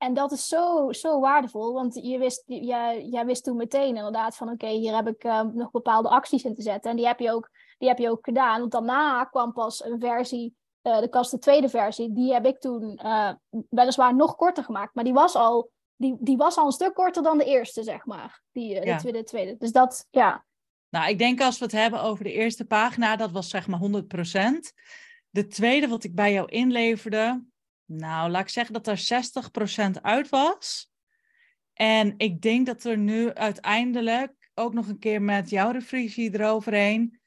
[0.00, 4.36] En dat is zo, zo waardevol, want je wist, jij, jij wist toen meteen inderdaad
[4.36, 6.90] van oké, hier heb ik uh, nog bepaalde acties in te zetten.
[6.90, 8.60] En die heb je ook, die heb je ook gedaan.
[8.60, 12.60] Want daarna kwam pas een versie, uh, de kast de tweede versie, die heb ik
[12.60, 13.32] toen uh,
[13.68, 14.94] weliswaar nog korter gemaakt.
[14.94, 18.04] Maar die was al, die, die was al een stuk korter dan de eerste, zeg
[18.04, 18.42] maar.
[18.52, 18.80] Die, ja.
[18.80, 19.56] de, tweede, de tweede.
[19.56, 20.44] Dus dat, ja.
[20.88, 23.80] Nou, ik denk als we het hebben over de eerste pagina, dat was zeg maar
[23.80, 23.84] 100%.
[25.30, 27.44] De tweede wat ik bij jou inleverde,
[27.90, 28.98] nou, laat ik zeggen dat er
[29.98, 30.92] 60% uit was.
[31.72, 37.20] En ik denk dat er nu uiteindelijk ook nog een keer met jouw refrigeratie eroverheen,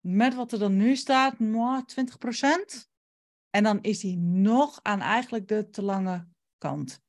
[0.00, 2.88] met wat er dan nu staat, nou, 20%.
[3.50, 6.26] En dan is die nog aan eigenlijk de te lange
[6.58, 7.00] kant.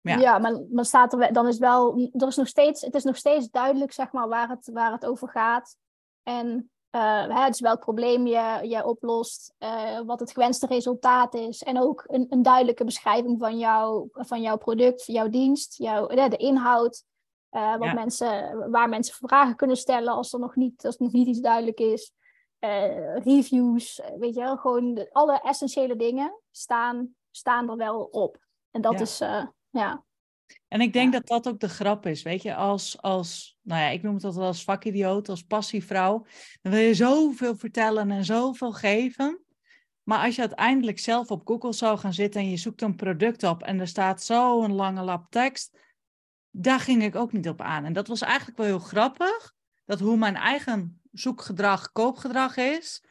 [0.00, 3.04] Ja, ja maar, maar staat er, dan is wel, er is nog steeds, het is
[3.04, 5.76] nog steeds duidelijk zeg maar, waar, het, waar het over gaat.
[6.22, 11.62] En uh, dus welk probleem je, je oplost, uh, wat het gewenste resultaat is.
[11.62, 16.36] En ook een, een duidelijke beschrijving van, jou, van jouw product, jouw dienst, jouw, de
[16.36, 17.04] inhoud.
[17.50, 21.26] Uh, wat mensen, waar mensen vragen kunnen stellen als er nog niet, als nog niet
[21.26, 22.12] iets duidelijk is.
[23.24, 28.38] reviews, weet je wel, gewoon de, alle essentiële dingen staan, staan er wel op.
[28.70, 29.18] En dat is,
[29.70, 30.04] ja.
[30.74, 33.88] En ik denk dat dat ook de grap is, weet je, als, als, nou ja,
[33.88, 36.26] ik noem het altijd als vakidioot, als passievrouw,
[36.62, 39.44] dan wil je zoveel vertellen en zoveel geven.
[40.02, 43.42] Maar als je uiteindelijk zelf op Google zou gaan zitten en je zoekt een product
[43.42, 45.78] op en er staat zo'n lange lap tekst,
[46.50, 47.84] daar ging ik ook niet op aan.
[47.84, 53.04] En dat was eigenlijk wel heel grappig, dat hoe mijn eigen zoekgedrag, koopgedrag is,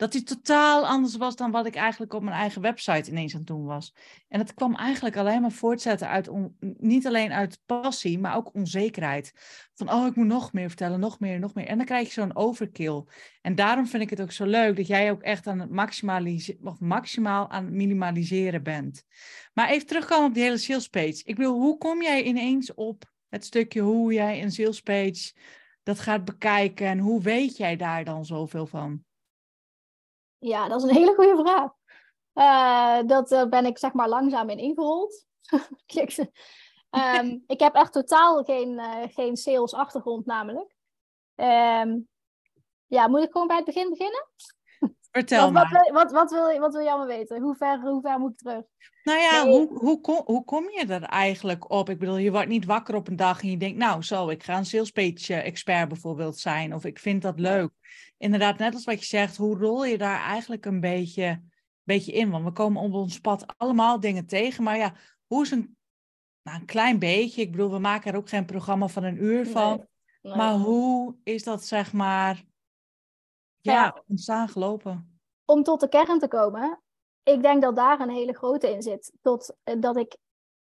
[0.00, 3.38] dat die totaal anders was dan wat ik eigenlijk op mijn eigen website ineens aan
[3.38, 3.94] het doen was.
[4.28, 6.30] En dat kwam eigenlijk alleen maar voortzetten uit,
[6.78, 9.32] niet alleen uit passie, maar ook onzekerheid.
[9.74, 11.66] Van, oh, ik moet nog meer vertellen, nog meer, nog meer.
[11.66, 13.04] En dan krijg je zo'n overkill.
[13.40, 16.66] En daarom vind ik het ook zo leuk dat jij ook echt aan het maximaliseren,
[16.66, 19.04] of maximaal aan het minimaliseren bent.
[19.52, 21.22] Maar even terugkomen op die hele sales page.
[21.24, 25.32] Ik bedoel, hoe kom jij ineens op het stukje hoe jij een sales page
[25.82, 29.08] dat gaat bekijken en hoe weet jij daar dan zoveel van?
[30.40, 31.70] Ja, dat is een hele goede vraag.
[32.34, 35.26] Uh, dat uh, ben ik zeg maar langzaam in ingerold.
[36.90, 40.74] um, ik heb echt totaal geen, uh, geen sales achtergrond namelijk.
[41.36, 42.08] Um,
[42.86, 44.28] ja, moet ik gewoon bij het begin beginnen?
[45.10, 45.70] Vertel wat, maar.
[45.70, 47.40] Wat, wat, wat, wil, wat wil je allemaal weten?
[47.40, 48.62] Hoe ver, hoe ver moet ik terug?
[49.02, 49.52] Nou ja, nee.
[49.52, 51.88] hoe, hoe, kom, hoe kom je er eigenlijk op?
[51.88, 54.42] Ik bedoel, je wordt niet wakker op een dag en je denkt, nou zo, ik
[54.42, 56.74] ga een sales page expert bijvoorbeeld zijn.
[56.74, 57.70] Of ik vind dat leuk
[58.20, 61.42] inderdaad, net als wat je zegt, hoe rol je daar eigenlijk een beetje,
[61.82, 62.30] beetje in?
[62.30, 64.64] Want we komen op ons pad allemaal dingen tegen.
[64.64, 64.94] Maar ja,
[65.26, 65.76] hoe is een,
[66.42, 69.46] nou, een klein beetje, ik bedoel, we maken er ook geen programma van een uur
[69.46, 69.86] van.
[70.22, 72.44] Maar hoe is dat, zeg maar,
[73.60, 75.20] ja, ja, ontstaan gelopen?
[75.44, 76.82] Om tot de kern te komen,
[77.22, 79.12] ik denk dat daar een hele grote in zit.
[79.22, 80.16] Tot eh, dat ik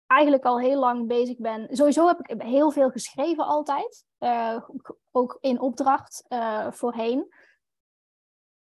[0.08, 1.68] eigenlijk al heel lang bezig ben.
[1.72, 4.06] Sowieso heb ik heel veel geschreven altijd.
[4.20, 4.70] Uh,
[5.12, 7.34] ook in opdracht uh, voorheen.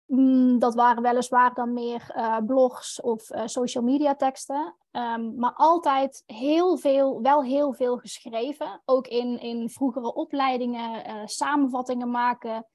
[0.07, 4.75] Mm, dat waren weliswaar dan meer uh, blogs of social media teksten.
[4.91, 8.81] Um, maar altijd heel veel, wel heel veel geschreven.
[8.85, 12.67] Ook in, in vroegere opleidingen, samenvattingen maken.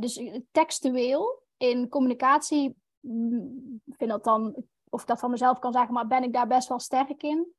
[0.00, 2.76] dus textueel in communicatie.
[3.00, 4.54] Mm, vind dat dan,
[4.88, 7.54] of ik dat van mezelf kan zeggen, maar ben ik daar best wel sterk in.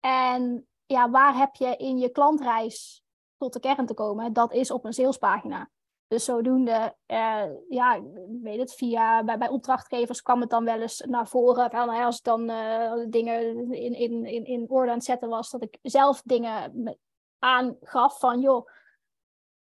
[0.00, 3.04] En ja, waar heb je in je klantreis
[3.36, 4.32] tot de kern te komen?
[4.32, 5.70] Dat is op een salespagina.
[6.08, 8.02] Dus zodoende, uh, ja,
[8.42, 11.70] weet het, via, bij, bij opdrachtgevers kwam het dan wel eens naar voren.
[11.70, 15.50] Van, als ik dan uh, dingen in, in, in, in orde aan het zetten was,
[15.50, 16.98] dat ik zelf dingen
[17.38, 18.68] aangaf van, joh,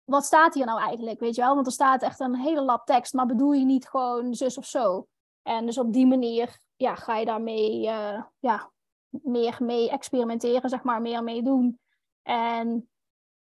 [0.04, 1.56] wat staat hier nou eigenlijk, weet je wel?
[1.56, 4.66] Want er staat echt een hele lap tekst, maar bedoel je niet gewoon zus of
[4.66, 5.08] zo?
[5.42, 8.72] En dus op die manier, ja, ga je daarmee, uh, ja,
[9.10, 11.80] meer mee experimenteren, zeg maar, meer mee doen.
[12.22, 12.90] En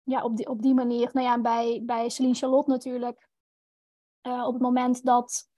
[0.04, 3.30] ja, op die, op die manier, nou ja, bij, bij Celine Charlotte natuurlijk,
[4.28, 5.50] uh, op het moment dat,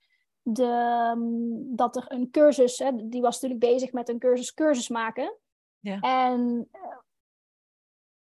[0.41, 4.89] de, mm, dat er een cursus, hè, die was natuurlijk bezig met een cursus cursus
[4.89, 5.37] maken.
[5.79, 5.99] Ja.
[5.99, 6.97] En uh,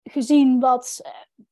[0.04, 1.46] gezien wat uh,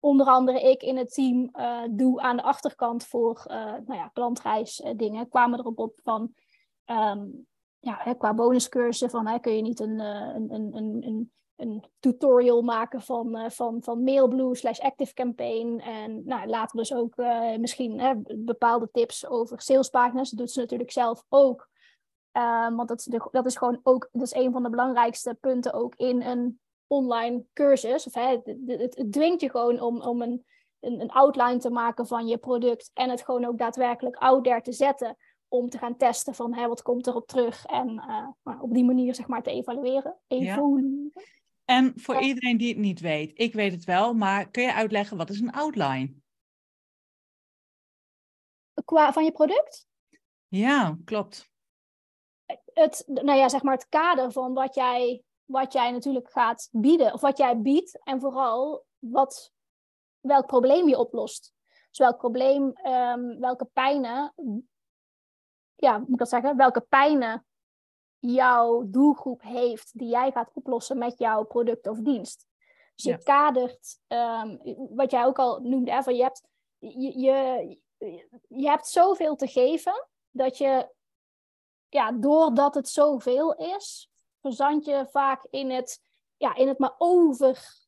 [0.00, 1.50] onder andere ik in het team
[1.90, 6.34] doe aan de achterkant voor nou ja, klantreisdingen, kwamen erop op van
[6.86, 7.46] um,
[7.78, 12.62] ja, hè, qua bonuscursussen van hè, kun je niet een, een, een, een, een tutorial
[12.62, 15.78] maken van, uh, van, van Mailblue slash Active Campaign.
[15.78, 20.30] En nou, later dus ook uh, misschien hè, bepaalde tips over salespagina's.
[20.30, 21.70] Dat doet ze natuurlijk zelf ook.
[22.32, 25.34] Um, want dat is, de, dat is gewoon ook dat is een van de belangrijkste
[25.40, 28.06] punten ook in een online cursus.
[28.06, 30.44] Of, hè, het, het, het dwingt je gewoon om, om een,
[30.80, 34.60] een, een outline te maken van je product en het gewoon ook daadwerkelijk out there
[34.60, 35.16] te zetten
[35.48, 38.04] om te gaan testen van hè, wat komt erop terug en
[38.44, 40.16] uh, op die manier zeg maar te evalueren.
[40.26, 41.10] evalueren.
[41.14, 41.22] Ja.
[41.64, 45.16] En voor iedereen die het niet weet, ik weet het wel, maar kun je uitleggen
[45.16, 46.14] wat is een outline?
[48.84, 49.86] Qua van je product?
[50.48, 51.50] Ja, klopt.
[52.72, 57.12] Het, nou ja, zeg maar het kader van wat jij, wat jij natuurlijk gaat bieden,
[57.12, 59.52] of wat jij biedt, en vooral wat,
[60.20, 61.54] welk probleem je oplost.
[61.88, 64.34] Dus welk probleem, um, welke pijnen,
[65.74, 67.46] ja, moet ik dat zeggen, welke pijnen
[68.30, 72.46] jouw doelgroep heeft die jij gaat oplossen met jouw product of dienst.
[72.94, 74.60] Dus je kadert, um,
[74.94, 76.42] wat jij ook al noemde, hè, van je hebt,
[76.78, 77.78] je, je,
[78.48, 80.92] je hebt zoveel te geven dat je,
[81.88, 86.02] ja, doordat het zoveel is, verzand je vaak in het,
[86.36, 87.80] ja, in het maar over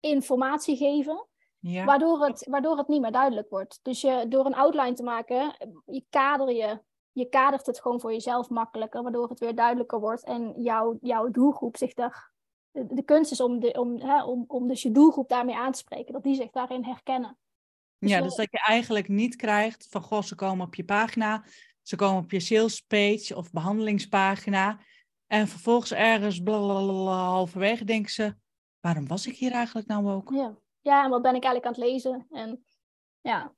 [0.00, 1.26] informatie geven.
[1.60, 1.84] Ja.
[1.84, 3.80] Waardoor, het, waardoor het niet meer duidelijk wordt.
[3.82, 5.56] Dus je, door een outline te maken,
[5.86, 6.82] je kader je,
[7.18, 11.30] je kadert het gewoon voor jezelf makkelijker, waardoor het weer duidelijker wordt en jouw, jouw
[11.30, 12.32] doelgroep zich daar.
[12.70, 15.72] De, de kunst is om, de, om, hè, om, om dus je doelgroep daarmee aan
[15.72, 17.38] te spreken, dat die zich daarin herkennen.
[17.98, 21.44] Dus ja, dus dat je eigenlijk niet krijgt van goh, ze komen op je pagina,
[21.82, 24.78] ze komen op je sales page of behandelingspagina.
[25.26, 28.34] En vervolgens ergens blablabla, halverwege denken ze,
[28.80, 30.30] waarom was ik hier eigenlijk nou ook?
[30.30, 30.58] Ja.
[30.80, 32.26] ja, en wat ben ik eigenlijk aan het lezen?
[32.30, 32.64] En
[33.20, 33.54] ja,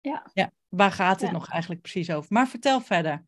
[0.00, 0.30] ja.
[0.32, 2.32] ja waar gaat het nog eigenlijk precies over?
[2.32, 3.24] Maar vertel verder.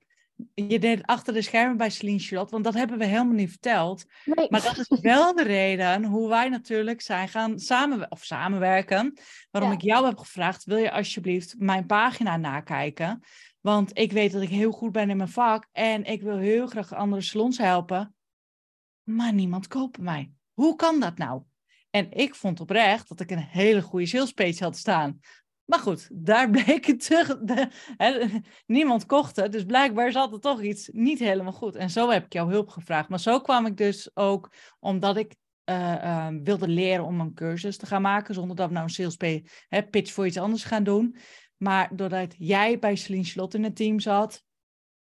[0.54, 3.50] Je deed het achter de schermen bij Celine Charlotte, want dat hebben we helemaal niet
[3.50, 4.04] verteld.
[4.24, 4.46] Nee.
[4.50, 9.18] Maar dat is wel de reden hoe wij natuurlijk zijn gaan samen, of samenwerken.
[9.50, 13.22] Waarom ik jou heb gevraagd, wil je alsjeblieft mijn pagina nakijken?
[13.61, 16.66] Want ik weet dat ik heel goed ben in mijn vak en ik wil heel
[16.66, 18.14] graag andere salons helpen.
[19.02, 20.30] Maar niemand koopt mij.
[20.52, 21.42] Hoe kan dat nou?
[21.90, 25.20] En ik vond oprecht dat ik een hele goede salespage had staan.
[25.66, 27.38] Maar goed, daar bleek het terug.
[28.66, 31.76] Niemand kocht het, dus blijkbaar zat er toch iets niet helemaal goed.
[31.76, 33.09] En zo heb ik jouw hulp gevraagd.
[33.09, 35.35] Maar zo kwam ik dus ook, omdat ik
[35.70, 39.11] uh, uh, wilde leren om een cursus te gaan maken, zonder dat we nou een
[39.14, 39.46] sales
[39.90, 41.16] pitch voor iets anders gaan doen.
[41.57, 44.44] Maar doordat jij bij Celine Slot in het team zat,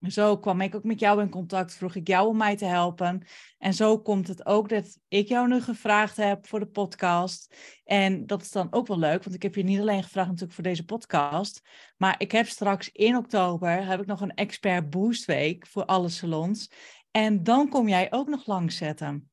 [0.01, 3.25] zo kwam ik ook met jou in contact, vroeg ik jou om mij te helpen.
[3.57, 7.55] En zo komt het ook dat ik jou nu gevraagd heb voor de podcast.
[7.83, 10.55] En dat is dan ook wel leuk, want ik heb je niet alleen gevraagd natuurlijk
[10.55, 11.61] voor deze podcast.
[11.97, 16.09] Maar ik heb straks in oktober heb ik nog een expert boost week voor alle
[16.09, 16.71] salons.
[17.11, 19.29] En dan kom jij ook nog langs zetten.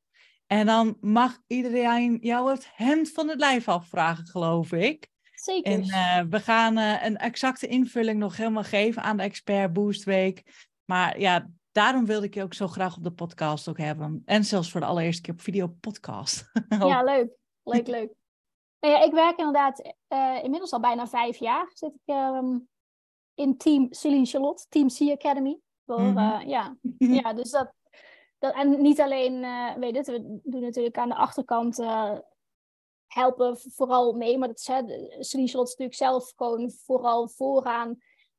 [0.47, 5.12] En dan mag iedereen jou het hemd van het lijf afvragen, geloof ik.
[5.43, 5.71] Zeker.
[5.71, 10.03] En uh, we gaan uh, een exacte invulling nog helemaal geven aan de Expert Boost
[10.03, 10.67] Week.
[10.85, 14.21] Maar ja, daarom wilde ik je ook zo graag op de podcast ook hebben.
[14.25, 16.51] En zelfs voor de allereerste keer op video podcast.
[16.79, 17.31] ja, leuk.
[17.63, 18.13] Leuk, leuk.
[18.79, 21.71] Nou ja, ik werk inderdaad uh, inmiddels al bijna vijf jaar.
[21.73, 22.67] Zit ik um,
[23.33, 25.59] in team Celine Charlotte, Team C Academy.
[25.85, 26.47] Voor, mm -hmm.
[26.47, 26.75] ja.
[26.97, 27.73] ja, dus dat,
[28.39, 28.53] dat...
[28.55, 29.45] En niet alleen,
[29.79, 31.77] weet het, we doen natuurlijk aan de achterkant
[33.13, 34.37] helpen vooral mee.
[34.37, 37.89] Maar dat is, hè, natuurlijk zelf gewoon vooral vooraan.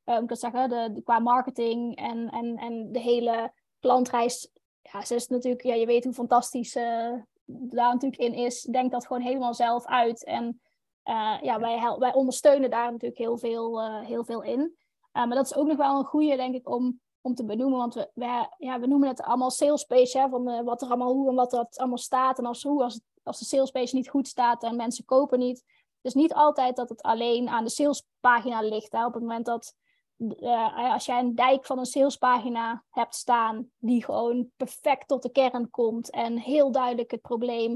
[0.05, 4.51] Um, ik kan zeggen, de, qua marketing en, en, en de hele klantreis.
[4.83, 7.15] Ja, ze is natuurlijk, ja, je weet hoe fantastisch uh,
[7.47, 8.63] daar natuurlijk in is.
[8.63, 10.25] Denkt dat gewoon helemaal zelf uit.
[10.25, 10.61] En
[11.05, 14.77] uh, ja, wij, wij ondersteunen daar natuurlijk heel veel, uh, heel veel in.
[15.13, 17.79] maar dat is ook nog wel een goede, denk ik, om, om te benoemen.
[17.79, 21.29] Want we, ja, we noemen het allemaal sales page, hè, van wat er allemaal hoe
[21.29, 22.39] en wat er allemaal staat.
[22.39, 25.65] En als, hoe, als als de salespage niet goed staat en mensen kopen niet.
[26.01, 28.93] Dus niet altijd dat het alleen aan de salespagina ligt.
[28.93, 29.07] Hè.
[29.07, 29.75] Op het moment dat
[30.17, 35.31] uh, als jij een dijk van een salespagina hebt staan die gewoon perfect tot de
[35.31, 37.71] kern komt en heel duidelijk het probleem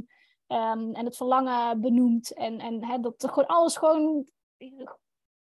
[0.46, 4.26] um, en het verlangen benoemt en, en hè, dat gewoon alles gewoon,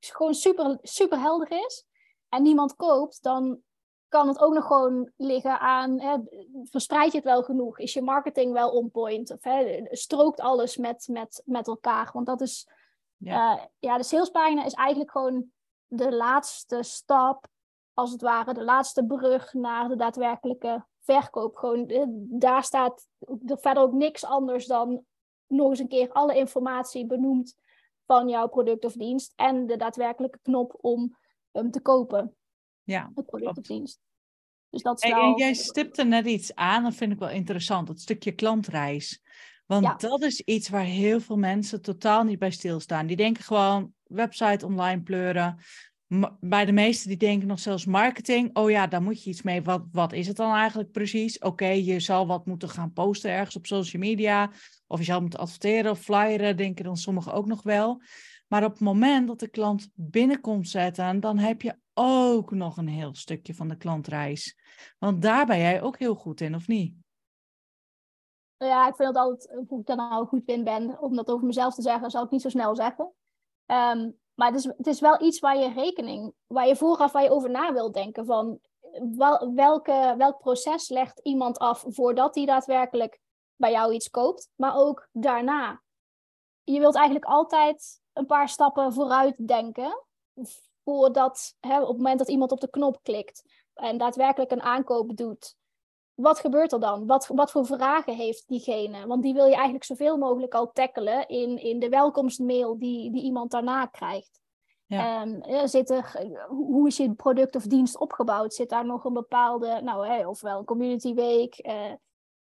[0.00, 1.84] gewoon super, super helder is
[2.28, 3.60] en niemand koopt, dan
[4.08, 6.16] kan het ook nog gewoon liggen aan, hè,
[6.62, 7.78] verspreid je het wel genoeg?
[7.78, 9.30] Is je marketing wel on point?
[9.30, 12.10] Of hè, strookt alles met, met, met elkaar?
[12.12, 12.68] Want dat is,
[13.16, 13.56] ja.
[13.56, 15.50] Uh, ja, de salespagina is eigenlijk gewoon
[15.86, 17.46] de laatste stap,
[17.94, 21.56] als het ware, de laatste brug naar de daadwerkelijke verkoop.
[21.56, 23.08] Gewoon, eh, daar staat
[23.46, 25.04] er verder ook niks anders dan
[25.46, 27.56] nog eens een keer alle informatie benoemd
[28.06, 31.16] van jouw product of dienst en de daadwerkelijke knop om
[31.52, 32.36] hem te kopen.
[32.86, 34.00] Ja, het product of dienst.
[34.70, 35.38] Dus dat is wel...
[35.38, 39.22] jij stipte net iets aan, dat vind ik wel interessant, dat stukje klantreis.
[39.66, 43.06] Want dat is iets waar heel veel mensen totaal niet bij stilstaan.
[43.06, 45.58] Die denken gewoon website online pleuren.
[46.40, 48.56] Bij de meesten die denken nog zelfs marketing.
[48.56, 49.62] Oh ja, daar moet je iets mee.
[49.62, 51.38] Wat, wat is het dan eigenlijk precies?
[51.38, 54.50] Oké, je zal wat moeten gaan posten ergens op social media.
[54.86, 58.02] Of je zal moeten adverteren of flyeren, denken dan sommigen ook nog wel.
[58.48, 62.88] Maar op het moment dat de klant binnenkomt zetten, dan heb je ook nog een
[62.88, 64.56] heel stukje van de klantreis.
[64.98, 66.94] Want daar ben jij ook heel goed in, of niet?
[68.56, 71.46] Ja, ik vind het altijd, of ik daar nou goed in ben, om dat over
[71.46, 73.12] mezelf te zeggen, zal ik niet zo snel zeggen.
[73.66, 77.22] Ehm, maar het is, het is wel iets waar je rekening, waar je vooraf waar
[77.22, 78.26] je over na wilt denken.
[78.26, 78.60] Van
[79.16, 83.20] wel, welke, welk proces legt iemand af voordat hij daadwerkelijk
[83.56, 85.82] bij jou iets koopt, maar ook daarna.
[86.64, 90.04] Je wilt eigenlijk altijd een paar stappen vooruit denken.
[90.86, 93.42] Voordat, hè, op het moment dat iemand op de knop klikt
[93.74, 95.56] en daadwerkelijk een aankoop doet,
[96.14, 97.06] wat gebeurt er dan?
[97.06, 99.06] Wat, wat voor vragen heeft diegene?
[99.06, 103.22] Want die wil je eigenlijk zoveel mogelijk al tackelen in, in de welkomstmail die, die
[103.22, 104.40] iemand daarna krijgt.
[104.86, 105.22] Ja.
[105.22, 108.54] Um, zit er, hoe is je product of dienst opgebouwd?
[108.54, 111.92] Zit daar nog een bepaalde, nou, ofwel een community week, uh,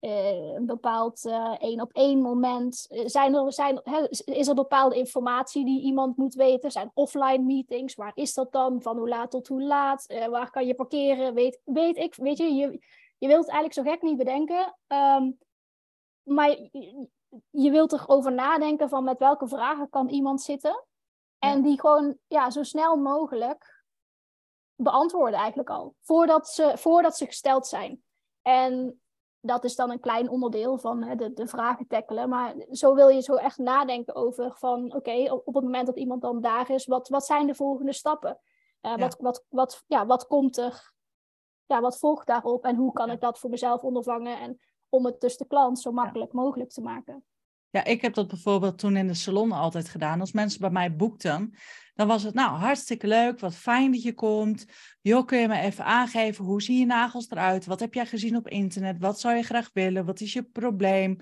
[0.04, 1.26] een bepaald
[1.60, 2.88] één op één moment?
[3.06, 3.82] Zijn er, zijn,
[4.26, 6.72] is er bepaalde informatie die iemand moet weten?
[6.72, 7.96] Zijn offline meetings?
[7.96, 8.82] Waar is dat dan?
[8.82, 10.06] Van hoe laat tot hoe laat?
[10.30, 11.34] waar kan je parkeren?
[11.34, 12.80] Weet, weet ik, weet je, je
[13.24, 14.78] je wilt het eigenlijk zo gek niet bedenken.
[14.88, 15.32] Ehm,
[16.24, 17.08] maar je,
[17.50, 20.86] je wilt erover nadenken van met welke vragen kan iemand zitten.
[21.40, 23.84] En die gewoon ja, zo snel mogelijk
[24.76, 25.96] beantwoorden eigenlijk al.
[26.02, 28.04] Voordat ze, voordat ze gesteld zijn.
[28.42, 29.02] En
[29.46, 32.30] dat is dan een klein onderdeel van hè, de, de vragen tackelen.
[32.30, 34.94] Maar zo wil je zo echt nadenken over van...
[34.96, 38.40] Oké, op, het moment dat iemand dan daar is, wat, wat zijn de volgende stappen?
[38.82, 40.94] Uh, wat, wat, wat, ja, wat komt er
[41.66, 45.22] ja, wat volgt daarop en hoe kan ik dat voor mezelf ondervangen en om het
[45.22, 47.26] dus de klant zo makkelijk mogelijk te maken.
[47.74, 50.20] Ja, ik heb dat bijvoorbeeld toen in de salon altijd gedaan.
[50.20, 51.54] Als mensen bij mij boekten,
[51.94, 54.66] dan was het nou hartstikke leuk, wat fijn dat je komt.
[55.02, 57.66] Jo, kun je me even aangeven, hoe zien je nagels eruit?
[57.66, 59.00] Wat heb jij gezien op internet?
[59.00, 60.06] Wat zou je graag willen?
[60.06, 61.18] Wat is je probleem?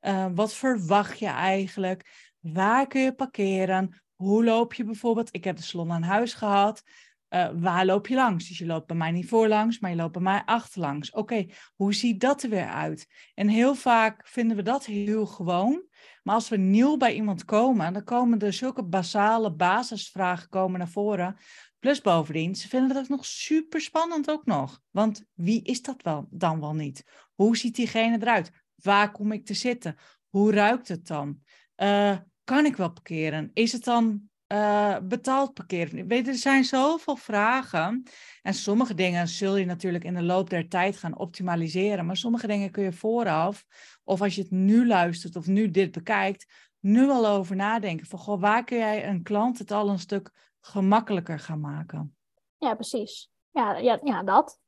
[0.00, 2.32] Uh, wat verwacht je eigenlijk?
[2.40, 4.02] Waar kun je parkeren?
[4.14, 5.34] Hoe loop je bijvoorbeeld?
[5.34, 6.82] Ik heb de salon aan huis gehad.
[7.30, 8.48] Uh, waar loop je langs?
[8.48, 11.10] Dus je loopt bij mij niet voorlangs, maar je loopt bij mij achterlangs.
[11.10, 13.06] Oké, hoe ziet dat er weer uit?
[13.34, 15.84] En heel vaak vinden we dat heel gewoon.
[16.26, 20.88] Maar als we nieuw bij iemand komen, dan komen er zulke basale basisvragen komen naar
[20.88, 21.36] voren.
[21.78, 24.82] Plus bovendien, ze vinden dat nog super spannend ook nog.
[24.90, 27.04] Want wie is dat wel, dan wel niet?
[27.34, 28.50] Hoe ziet diegene eruit?
[28.74, 29.96] Waar kom ik te zitten?
[30.28, 31.40] Hoe ruikt het dan?
[31.76, 33.50] Uh, kan ik wel parkeren?
[33.52, 36.06] Is het dan uh, betaald parkeren.
[36.06, 38.02] Weet, er zijn zoveel vragen.
[38.42, 42.06] En sommige dingen zul je natuurlijk in de loop der tijd gaan optimaliseren.
[42.06, 43.64] Maar sommige dingen kun je vooraf,
[44.04, 46.46] of als je het nu luistert of nu dit bekijkt,
[46.80, 48.06] nu al over nadenken.
[48.06, 52.16] Van goh, waar kun jij een klant het al een stuk gemakkelijker gaan maken?
[52.58, 53.30] Ja, precies.
[53.50, 54.60] Ja, ja, ja dat.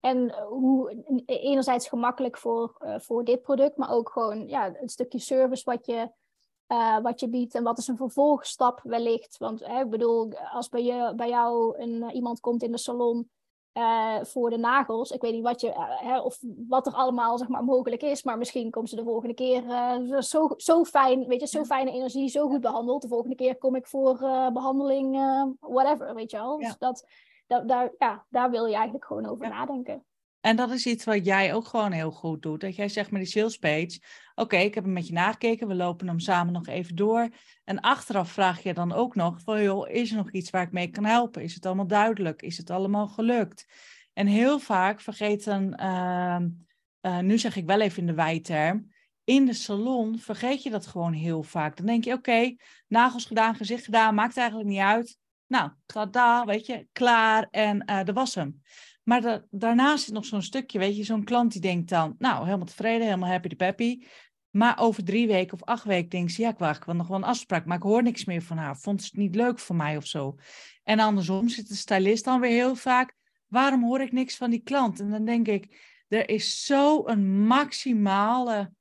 [0.00, 5.18] En hoe enerzijds gemakkelijk voor, uh, voor dit product, maar ook gewoon ja, een stukje
[5.18, 6.10] service wat je
[6.68, 9.38] uh, wat je biedt en wat is een vervolgstap wellicht.
[9.38, 12.78] Want hè, ik bedoel, als bij, je, bij jou een, uh, iemand komt in de
[12.78, 13.30] salon
[13.72, 16.38] uh, voor de nagels, ik weet niet wat, je, hè, of
[16.68, 19.62] wat er allemaal zeg maar, mogelijk is, maar misschien komt ze de volgende keer
[20.22, 23.02] zo, zo fijn, weet je, zo fijne energie, zo goed behandeld.
[23.02, 24.18] De volgende keer kom ik voor
[24.52, 25.16] behandeling,
[25.60, 26.58] whatever, weet je wel.
[26.58, 27.06] Dus dat,
[27.46, 29.50] dat, daar, ja, daar wil je eigenlijk gewoon over ja.
[29.50, 30.04] nadenken.
[30.48, 32.60] En dat is iets wat jij ook gewoon heel goed doet.
[32.60, 34.00] Dat jij zegt met die sales page,
[34.34, 37.28] oké, ik heb hem met je nagekeken, we lopen hem samen nog even door.
[37.64, 40.72] En achteraf vraag je dan ook nog van, joh, is er nog iets waar ik
[40.72, 41.42] mee kan helpen?
[41.42, 42.42] Is het allemaal duidelijk?
[42.42, 43.66] Is het allemaal gelukt?
[44.12, 46.38] En heel vaak vergeten, uh,
[47.02, 48.92] uh, nu zeg ik wel even in de wijterm,
[49.24, 51.76] in de salon vergeet je dat gewoon heel vaak.
[51.76, 55.18] Dan denk je, oké, nagels gedaan, gezicht gedaan, maakt eigenlijk niet uit.
[55.46, 58.62] Nou, tada, weet je, klaar en uh, de was hem.
[59.08, 62.44] Maar da daarnaast zit nog zo'n stukje, weet je, zo'n klant die denkt dan, nou,
[62.44, 64.02] helemaal tevreden, helemaal happy de peppy.
[64.50, 67.08] Maar over drie weken of acht weken denkt ze, ja, ik wacht, ik wil nog
[67.08, 68.76] wel een afspraak, maar ik hoor niks meer van haar.
[68.76, 70.36] Vond ze het niet leuk voor mij of zo?
[70.82, 73.14] En andersom zit de stylist dan weer heel vaak,
[73.46, 75.00] waarom hoor ik niks van die klant?
[75.00, 78.72] En dan denk ik, er is zo een maximale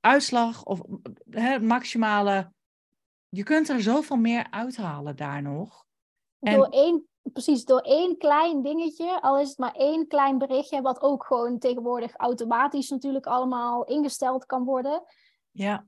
[0.00, 0.80] uitslag of
[1.30, 2.52] hè, maximale,
[3.28, 5.84] je kunt er zoveel meer uithalen daar nog.
[6.38, 11.02] Door één precies door één klein dingetje, al is het maar één klein berichtje, wat
[11.02, 15.02] ook gewoon tegenwoordig automatisch natuurlijk allemaal ingesteld kan worden.
[15.50, 15.86] Ja.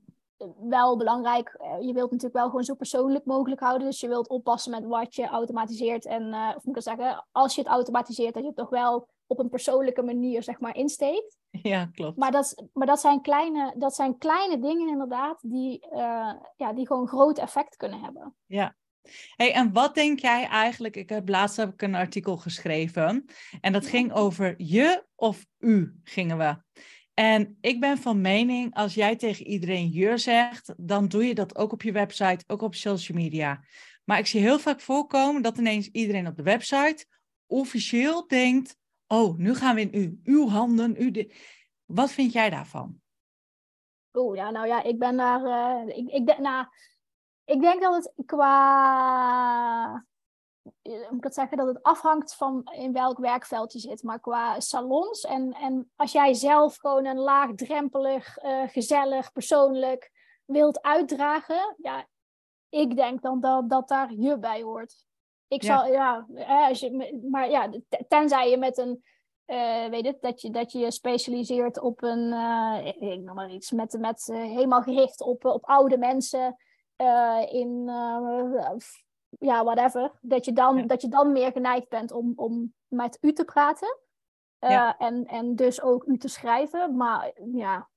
[0.59, 3.87] Wel belangrijk, eh, je wilt natuurlijk wel gewoon zo persoonlijk mogelijk houden.
[3.87, 6.05] Dus je wilt oppassen met wat je automatiseert.
[6.05, 9.07] En, uh, of moet ik zeggen, als je het automatiseert, dat je het toch wel
[9.27, 11.37] op een persoonlijke manier, zeg maar, insteekt.
[11.61, 12.17] Ja, klopt.
[12.17, 16.87] Maar dat, maar dat, zijn, kleine, dat zijn kleine dingen inderdaad, die, uh, ja, die
[16.87, 18.35] gewoon groot effect kunnen hebben.
[18.45, 18.75] Ja,
[19.35, 20.95] Hey, en wat denk jij eigenlijk?
[20.95, 23.25] Ik heb laatst heb ik een artikel geschreven
[23.61, 26.57] en dat ging over je of u gingen we.
[27.13, 31.55] En ik ben van mening, als jij tegen iedereen je zegt, dan doe je dat
[31.55, 33.63] ook op je website, ook op social media.
[34.03, 37.05] Maar ik zie heel vaak voorkomen dat ineens iedereen op de website
[37.47, 38.77] officieel denkt,
[39.07, 41.33] oh, nu gaan we in u, uw handen, u de...
[41.85, 43.01] Wat vind jij daarvan?
[44.13, 46.65] Oeh, ja, nou ja, ik ben daar, uh, ik, ik, nou,
[47.45, 50.05] ik denk dat het qua
[50.83, 54.03] moet ik het zeggen, dat het afhangt van in welk werkveld je zit.
[54.03, 60.11] Maar qua salons en, en als jij zelf gewoon een laagdrempelig, uh, gezellig, persoonlijk
[60.45, 62.07] wilt uitdragen, ja,
[62.69, 65.05] ik denk dan dat, dat daar je bij hoort.
[65.47, 65.77] Ik ja.
[65.77, 66.25] zal, ja,
[66.67, 67.69] als je, maar ja,
[68.07, 69.03] tenzij je met een,
[69.45, 73.51] uh, weet het, dat je, dat je je specialiseert op een, uh, ik noem maar
[73.51, 76.55] iets, met, met helemaal gericht op, op oude mensen
[77.51, 77.89] in
[79.39, 83.33] ja, whatever, dat je dan, dat je dan meer geneigd bent om, om met u
[83.33, 83.99] te praten.
[84.59, 86.95] Uh, en, en dus ook u te schrijven.
[86.95, 87.89] Maar ja,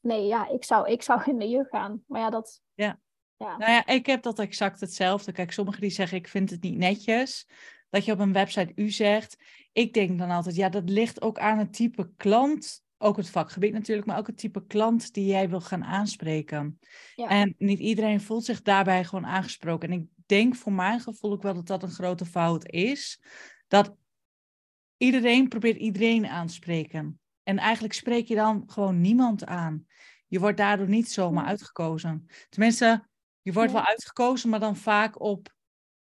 [0.00, 2.04] nee, ja, ik zou, ik zou in de jeugd gaan.
[2.06, 2.60] Maar ja, dat...
[2.74, 3.00] Ja.
[3.36, 3.56] ja.
[3.56, 5.32] Nou ja, ik heb dat exact hetzelfde.
[5.32, 7.48] Kijk, sommigen die zeggen, ik vind het niet netjes
[7.90, 9.36] dat je op een website u zegt.
[9.72, 13.72] Ik denk dan altijd, ja, dat ligt ook aan het type klant ook het vakgebied
[13.72, 16.78] natuurlijk, maar ook het type klant die jij wil gaan aanspreken.
[17.14, 17.28] Ja.
[17.28, 19.90] En niet iedereen voelt zich daarbij gewoon aangesproken.
[19.90, 23.20] En ik denk voor mijn gevoel ook wel dat dat een grote fout is.
[23.68, 23.94] Dat
[24.96, 27.20] iedereen probeert iedereen aan te spreken.
[27.42, 29.86] En eigenlijk spreek je dan gewoon niemand aan.
[30.26, 32.26] Je wordt daardoor niet zomaar uitgekozen.
[32.48, 33.08] Tenminste,
[33.42, 35.54] je wordt wel uitgekozen, maar dan vaak op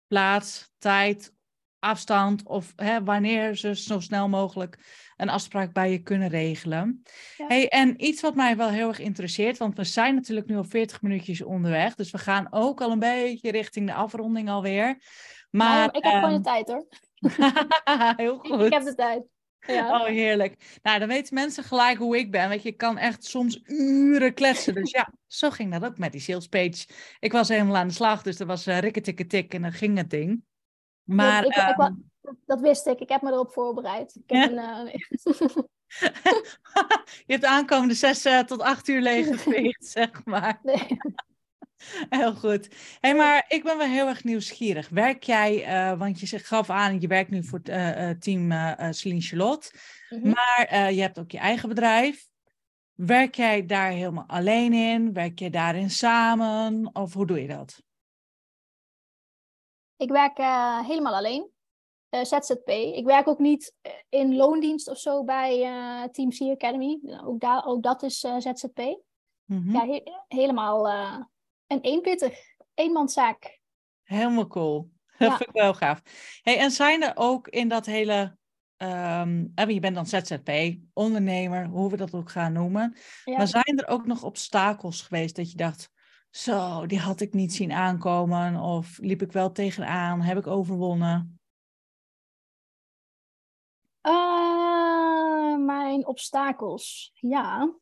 [0.07, 1.33] plaats, tijd,
[1.81, 4.79] afstand of hè, wanneer ze zo snel mogelijk
[5.17, 7.03] een afspraak bij je kunnen regelen.
[7.37, 10.65] Hey, en iets wat mij wel heel erg interesseert, want we zijn natuurlijk nu al
[10.65, 15.03] 40 minuutjes onderweg, dus we gaan ook al een beetje richting de afronding alweer.
[15.51, 16.87] Maar, ik heb gewoon de ehm, tijd hoor.
[18.25, 18.61] heel goed.
[18.61, 19.23] Ik heb de tijd.
[19.67, 20.01] Ja.
[20.01, 20.79] Oh, heerlijk.
[20.83, 22.49] Nou, dan weten mensen gelijk hoe ik ben.
[22.49, 24.75] Weet je, kan echt soms uren kletsen.
[24.75, 26.87] Dus ja, zo ging dat ook met die sales page.
[27.19, 30.11] Ik was helemaal aan de slag, dus er was uh, tik en dan ging het
[30.11, 30.43] ding.
[31.11, 31.95] Maar, ik, ehm,
[32.47, 33.01] dat wist ik.
[33.01, 34.15] Ik heb me erop voorbereid.
[34.15, 34.95] Ik heb een, uh...
[37.27, 40.61] je hebt de aankomende zes uh, tot acht uur leeggeveegd, zeg maar.
[40.63, 40.99] Nee.
[42.09, 42.69] Heel goed.
[43.01, 44.89] Hey, maar ik ben wel heel erg nieuwsgierig.
[44.89, 48.53] Werk jij, uh, want je gaf aan, je werkt nu voor het team
[48.93, 49.73] Celine Charlotte,
[50.09, 50.31] mm -hmm.
[50.31, 52.29] maar je hebt ook je eigen bedrijf.
[52.95, 55.13] Werk jij daar helemaal alleen in?
[55.13, 56.91] Werk je daarin samen?
[56.93, 57.83] Of hoe doe je dat?
[60.01, 61.51] Ik werk uh, helemaal alleen.
[62.11, 62.69] Uh, ZZP.
[62.69, 67.01] Ik werk ook niet eh, in loondienst of zo bij uh, Team C Academy.
[67.25, 68.79] Ook, daar, ook dat is ZZP.
[69.45, 69.73] Mm -hmm.
[69.73, 70.89] Ja, he helemaal
[71.67, 72.39] een eenpittig,
[72.75, 73.61] eenmanszaak.
[74.03, 74.91] Helemaal cool.
[75.19, 75.37] Dat ja.
[75.37, 76.03] vind ik wel gaaf.
[76.43, 78.39] Hey, en zijn er ook in dat hele
[78.83, 82.97] Um, je bent dan ZZP, ondernemer, hoe we dat ook gaan noemen.
[83.25, 83.37] Ja.
[83.37, 85.91] Maar zijn er ook nog obstakels geweest dat je dacht,
[86.31, 88.57] zo, die had ik niet zien aankomen.
[88.57, 90.21] Of liep ik wel tegenaan?
[90.21, 91.39] Heb ik overwonnen?
[94.07, 97.75] Uh, mijn obstakels, ja.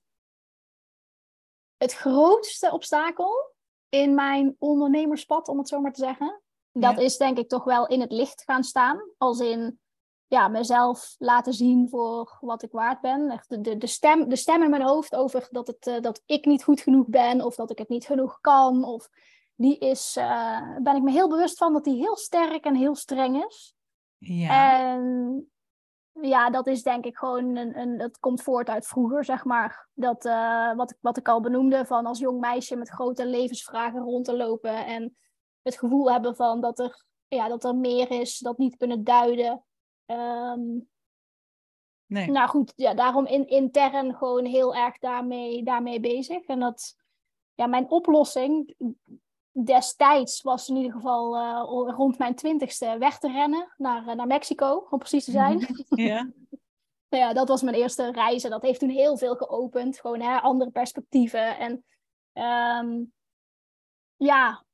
[1.77, 3.55] Het grootste obstakel
[3.89, 6.43] in mijn ondernemerspad, om het zo maar te zeggen,
[6.73, 9.11] dat is denk ik toch wel in het licht gaan staan.
[9.17, 9.81] Als in
[10.29, 13.31] ja, mezelf laten zien voor wat ik waard ben.
[13.31, 16.23] Echt de, de, de, stem, de stem in mijn hoofd over dat, het, uh, dat
[16.27, 18.85] ik niet goed genoeg ben of dat ik het niet genoeg kan.
[18.85, 19.09] Of
[19.55, 22.95] die is, uh, ben ik me heel bewust van dat die heel sterk en heel
[22.95, 23.75] streng is.
[24.19, 24.81] Ja.
[24.81, 25.51] En
[26.21, 29.89] ja, dat is denk ik gewoon een, een dat komt voort uit vroeger, zeg maar.
[29.95, 34.01] Dat, uh, wat, ik, wat ik al benoemde, van als jong meisje met grote levensvragen
[34.01, 34.87] rond te lopen.
[34.87, 35.17] En
[35.63, 39.63] het gevoel hebben van dat er, ja, dat er meer is, dat niet kunnen duiden.
[40.11, 40.89] Um,
[42.07, 42.31] nee.
[42.31, 46.47] Nou goed, ja, daarom in, intern gewoon heel erg daarmee, daarmee bezig.
[46.47, 46.97] En dat,
[47.55, 48.75] ja, mijn oplossing
[49.65, 54.27] destijds was in ieder geval uh, rond mijn twintigste weg te rennen naar, uh, naar
[54.27, 55.59] Mexico, om precies te zijn.
[55.89, 56.31] Ja.
[57.09, 60.01] nou ja, dat was mijn eerste reis en dat heeft toen heel veel geopend.
[60.01, 61.59] Gewoon hè, andere perspectieven.
[61.59, 61.85] En
[62.87, 63.13] um,
[64.17, 64.65] ja,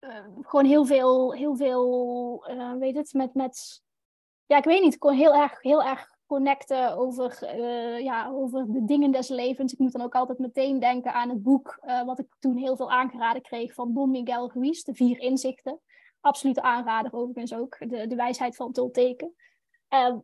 [0.00, 2.44] uh, gewoon heel veel, heel veel
[2.78, 3.82] weet het, met, met
[4.50, 8.72] ja, ik weet niet, ik kon heel erg, heel erg connecten over, uh, ja, over
[8.72, 9.72] de dingen des levens.
[9.72, 12.76] Ik moet dan ook altijd meteen denken aan het boek uh, wat ik toen heel
[12.76, 15.80] veel aangeraden kreeg van Don Miguel Ruiz, De Vier Inzichten.
[16.20, 19.34] Absolute aanrader overigens ook, de, de wijsheid van Tolteken.
[19.94, 20.16] Uh,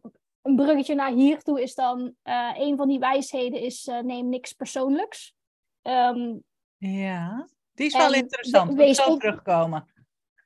[0.42, 2.14] een bruggetje naar hier toe is dan,
[2.54, 5.34] een van die wijsheden is neem niks persoonlijks.
[5.82, 6.42] Um,
[6.76, 8.74] ja, die is wel interessant.
[8.74, 9.92] We zal terugkomen.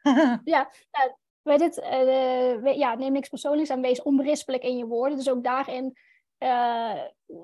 [0.44, 1.12] ja, nou,
[1.42, 5.16] weet het, uh, ja, neem niks persoonlijks en wees onberispelijk in je woorden.
[5.16, 5.96] Dus ook daarin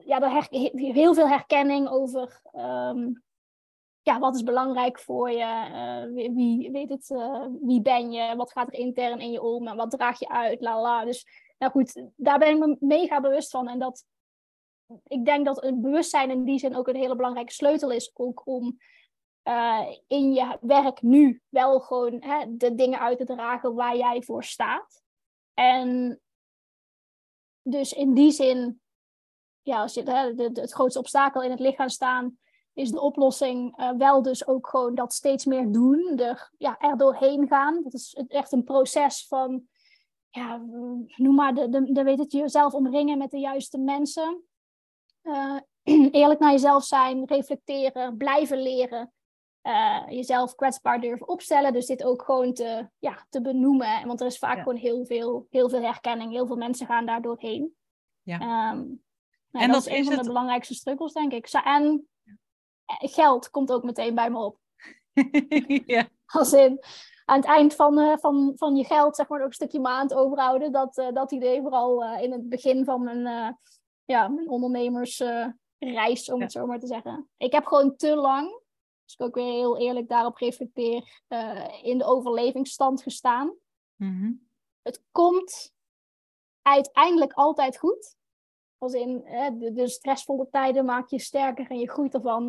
[0.04, 3.10] ja, daar heel veel herkenning over ehm,
[4.02, 6.10] ja, wat is belangrijk voor je?
[6.14, 7.08] wie, wie, weet het,
[7.60, 8.36] wie ben je?
[8.36, 9.68] Wat gaat er intern in je om?
[9.68, 10.60] En wat draag je uit?
[10.60, 11.04] La la.
[11.04, 11.26] Dus
[11.58, 13.68] nou goed, daar ben ik me mega bewust van.
[13.68, 14.04] En dat,
[15.06, 18.10] ik denk dat een bewustzijn in die zin ook een hele belangrijke sleutel is.
[18.14, 18.76] Ook om
[19.48, 24.22] uh, in je werk nu wel gewoon hè, de dingen uit te dragen waar jij
[24.22, 25.02] voor staat.
[25.54, 26.20] En
[27.62, 28.80] dus in die zin,
[29.62, 32.38] ja, als je hè, het grootste obstakel in het lichaam staan,
[32.72, 36.96] is de oplossing uh, wel dus ook gewoon dat steeds meer doen, er, ja, er
[36.96, 37.82] doorheen gaan.
[37.82, 39.68] Dat is echt een proces van,
[40.30, 40.56] ja,
[41.16, 44.44] noem maar, de, de, weet het, jezelf omringen met de juiste mensen.
[45.22, 45.56] Uh,
[46.10, 49.14] eerlijk naar jezelf zijn, reflecteren, blijven leren
[49.66, 51.72] uh, jezelf kwetsbaar durven opstellen.
[51.72, 54.06] Dus dit ook gewoon te, ja, te benoemen.
[54.06, 56.32] Want er is vaak gewoon heel veel, heel veel herkenning.
[56.32, 57.76] Heel veel mensen gaan daar doorheen.
[58.22, 58.70] Ja.
[58.70, 59.02] Um,
[59.50, 61.48] nou, en dat, is een van de belangrijkste struggles, denk ik.
[61.64, 62.08] En
[62.84, 64.58] eh, geld komt ook meteen bij me op.
[65.94, 66.08] ja.
[66.26, 66.80] Als in,
[67.24, 70.14] aan het eind van, uh, van, van je geld, zeg maar, ook een stukje maand
[70.14, 70.72] overhouden.
[70.72, 73.56] Dat, uh, dat idee vooral uh, in het begin van mijn,
[74.04, 77.28] ja, mijn ondernemersreis, om het zo maar te zeggen.
[77.36, 78.64] Ik heb gewoon te lang
[79.06, 83.54] als ik ook weer heel eerlijk daarop reflecteer, uh, in de overlevingsstand gestaan.
[83.94, 84.32] Mhm.
[84.82, 85.72] Het komt
[86.62, 88.16] uiteindelijk altijd goed.
[88.78, 89.24] Als in
[89.58, 92.44] de, de, stressvolle tijden maak je sterker en je groeit ervan.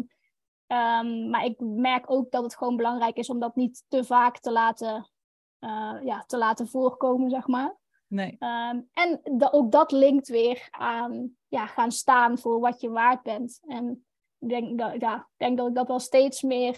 [0.68, 4.40] Um, maar ik merk ook dat het gewoon belangrijk is om dat niet te vaak
[4.40, 5.12] te laten,
[5.60, 7.78] uh, ja, te laten voorkomen, zeg maar.
[8.08, 8.38] Nee.
[8.40, 13.62] Um, en ook dat linkt weer aan ja, gaan staan voor wat je waard bent.
[13.68, 14.07] En
[14.40, 16.78] denk dat, ja, denk dat ik dat wel steeds meer,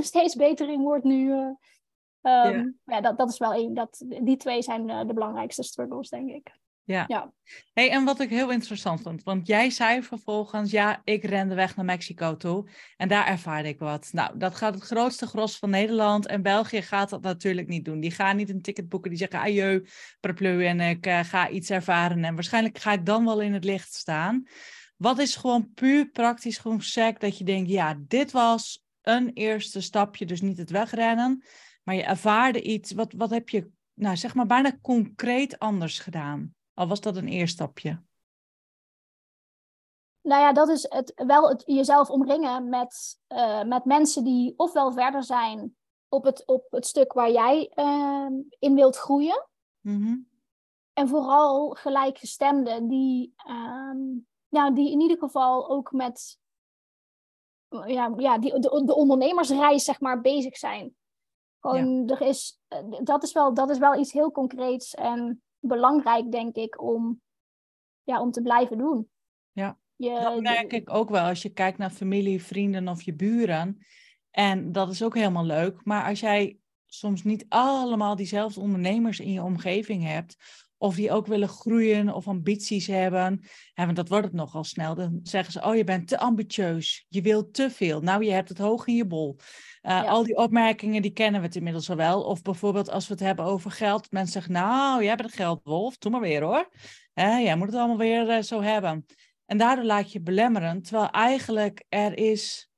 [0.00, 1.30] steeds beter in word nu.
[1.30, 1.48] Uh,
[2.22, 3.00] um, ja.
[3.00, 3.74] dat, dat is wel één.
[3.74, 6.60] Dat, die twee zijn uh, de belangrijkste struggles, denk ik.
[6.84, 7.04] Ja.
[7.08, 7.32] ja.
[7.72, 11.76] Hey, en wat ik heel interessant vond, want jij zei vervolgens, ja, ik rende weg
[11.76, 14.08] naar Mexico toe en daar ervaarde ik wat.
[14.12, 18.00] Nou, dat gaat het grootste gros van Nederland en België gaat dat natuurlijk niet doen.
[18.00, 19.86] Die gaan niet een ticket boeken, die zeggen adieu,
[20.20, 23.64] paraplu en ik uh, ga iets ervaren en waarschijnlijk ga ik dan wel in het
[23.64, 24.46] licht staan.
[25.02, 29.80] Wat is gewoon puur praktisch gewoon sec dat je denkt, ja, dit was een eerste
[29.80, 31.44] stapje, dus niet het wegrennen,
[31.82, 36.54] maar je ervaarde iets, wat, wat heb je, nou zeg maar, bijna concreet anders gedaan?
[36.74, 38.02] Al was dat een eerste stapje.
[40.20, 44.92] Nou ja, dat is het, wel het jezelf omringen met, uh, met mensen die ofwel
[44.92, 45.76] verder zijn
[46.08, 48.26] op het, op het stuk waar jij uh,
[48.58, 49.48] in wilt groeien.
[49.80, 50.28] Mm
[50.92, 54.22] En vooral gelijkgestemden die, uh,
[54.52, 56.38] ja, die in ieder geval ook met
[57.86, 60.94] ja, ja, die, de, de ondernemersreis zeg maar, bezig zijn.
[61.60, 62.60] Gewoon, er is,
[63.02, 67.20] dat, is wel, dat is wel iets heel concreets en belangrijk, denk ik, om,
[68.02, 69.10] ja, om te blijven doen.
[69.52, 73.14] Ja, je, dat merk ik ook wel als je kijkt naar familie, vrienden of je
[73.14, 73.78] buren.
[74.30, 75.84] En dat is ook helemaal leuk.
[75.84, 80.36] Maar als jij soms niet allemaal diezelfde ondernemers in je omgeving hebt,
[80.82, 83.40] of die ook willen groeien of ambities hebben.
[83.74, 84.94] Ja, want dat wordt het nogal snel.
[84.94, 87.06] Dan zeggen ze, oh je bent te ambitieus.
[87.08, 88.00] Je wilt te veel.
[88.00, 89.36] Nou, je hebt het hoog in je bol.
[89.82, 92.22] Uh, Al die opmerkingen, die kennen we het inmiddels al wel.
[92.22, 94.10] Of bijvoorbeeld als we het hebben over geld.
[94.10, 95.98] Mensen zeggen, nou, jij bent een geldwolf.
[95.98, 96.68] Doe maar weer hoor.
[97.14, 99.06] Jij moet het allemaal weer uh, zo hebben.
[99.46, 100.82] En daardoor laat je belemmeren.
[100.82, 102.70] Terwijl eigenlijk er is...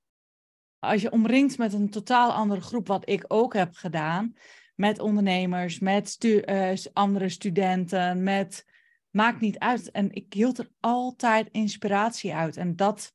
[0.78, 4.34] Als je omringt met een totaal andere groep, wat ik ook heb gedaan
[4.74, 8.64] met ondernemers, met stu uh, andere studenten, met
[9.10, 9.90] maakt niet uit.
[9.90, 12.56] En ik hield er altijd inspiratie uit.
[12.56, 13.14] En dat,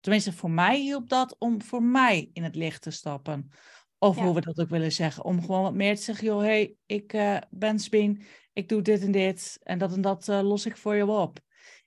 [0.00, 3.50] tenminste voor mij hielp dat om voor mij in het licht te stappen.
[3.98, 5.24] Of hoe we dat ook willen zeggen.
[5.24, 9.02] Om gewoon wat meer te zeggen, joh, hey, ik uh, ben Spin, ik doe dit
[9.02, 9.58] en dit.
[9.62, 11.38] En dat en dat uh, los ik voor je op.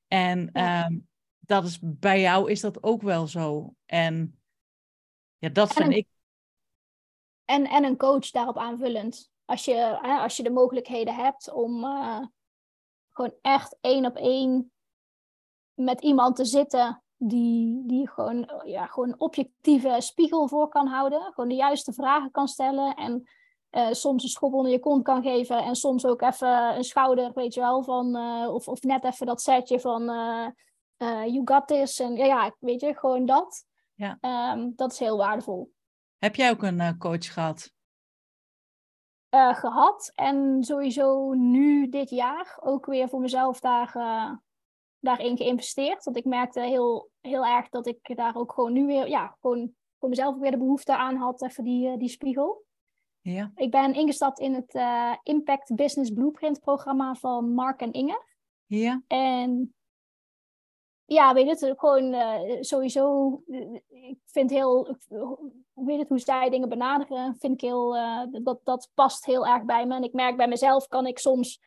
[0.07, 0.85] En ja.
[0.85, 1.07] um,
[1.39, 3.75] dat is, bij jou is dat ook wel zo.
[3.85, 4.39] En
[5.37, 6.07] ja, dat vind ik
[7.45, 9.31] en, en een coach daarop aanvullend.
[9.45, 12.21] Als je, hè, als je de mogelijkheden hebt om uh,
[13.11, 14.71] gewoon echt één op één
[15.73, 21.21] met iemand te zitten die, die gewoon, ja, gewoon een objectieve spiegel voor kan houden.
[21.33, 23.29] Gewoon de juiste vragen kan stellen en
[23.71, 27.31] uh, soms een schop onder je kont kan geven en soms ook even een schouder,
[27.33, 30.03] weet je wel, van, uh, of, of net even dat setje van
[30.97, 31.99] you got this.
[31.99, 33.65] En ja, ja, weet je, gewoon dat.
[33.93, 34.17] Ja.
[34.53, 35.73] Um, dat is heel waardevol.
[36.25, 37.73] Heb jij ook een uh, coach gehad?
[39.35, 40.11] Uh, gehad.
[40.15, 44.31] En sowieso nu dit jaar ook weer voor mezelf daar, uh,
[44.99, 46.03] daarin geïnvesteerd.
[46.03, 49.73] Want ik merkte heel, heel erg dat ik daar ook gewoon nu weer, ja, gewoon
[49.99, 52.65] voor mezelf weer de behoefte aan had, even die, die spiegel.
[53.21, 53.51] Ja.
[53.55, 54.73] Ik ben ingestapt in het
[55.23, 58.23] Impact Business Blueprint programma van Mark en Inge.
[58.65, 59.03] Ja.
[59.07, 59.74] En
[61.05, 63.31] ja, weet het, gewoon uh, sowieso,
[63.87, 64.97] ik vind heel,
[65.73, 69.63] weet het, hoe zij dingen benaderen, vind ik heel, uh, dat, dat past heel erg
[69.63, 69.95] bij me.
[69.95, 71.61] En ik merk bij mezelf, kan ik soms,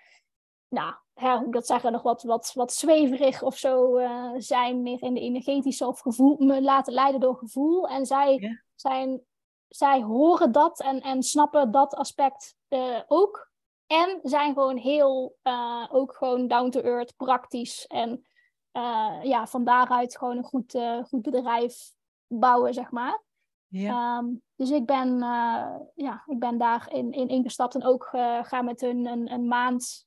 [0.69, 4.01] nou, hè, hoe ik dat zeggen, nog wat, wat, wat zweverig of zo
[4.37, 7.89] zijn, meer in de energetische of gevoel, me laten leiden door gevoel.
[7.89, 9.21] En zij, zijn,
[9.69, 12.57] zij horen dat en, en snappen dat aspect
[13.07, 13.51] ook.
[13.87, 15.37] En zijn gewoon heel,
[15.91, 18.27] ook gewoon down to earth, praktisch en
[18.79, 21.91] uh, ja, van daaruit gewoon een goed, uh, goed bedrijf
[22.27, 23.23] bouwen, zeg maar.
[23.67, 24.19] Ja.
[24.19, 28.09] Um, dus ik ben, uh, ja, ik ben daarin in ingestapt en ook
[28.43, 30.07] ga met hun een, een maand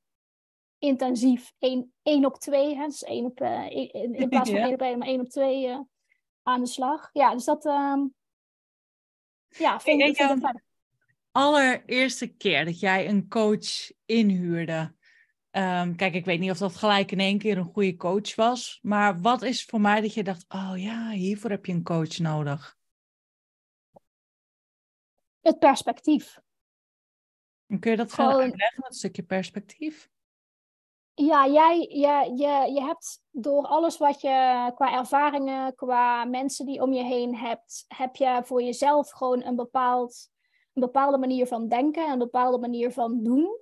[0.77, 4.65] intensief één, één op twee, hè, dus één op, in, in plaats van ja.
[4.65, 5.77] één op één, maar één op twee
[6.43, 7.09] aan de slag.
[7.13, 8.13] Ja, dus dat um,
[9.47, 10.61] ja, vind ik, ik
[11.31, 14.95] allereerste keer dat jij een coach inhuurde,
[15.51, 18.79] Um, kijk, ik weet niet of dat gelijk in één keer een goede coach was.
[18.81, 22.17] Maar wat is voor mij dat je dacht, oh ja, hiervoor heb je een coach
[22.17, 22.77] nodig?
[25.41, 26.41] Het perspectief.
[27.67, 30.09] En kun je dat gewoon uitleggen, dat stukje perspectief?
[31.13, 36.81] Ja, jij, je, je, je hebt door alles wat je qua ervaringen, qua mensen die
[36.81, 40.29] om je heen hebt, heb je voor jezelf gewoon een, bepaald,
[40.73, 43.59] een bepaalde manier van denken, een bepaalde manier van doen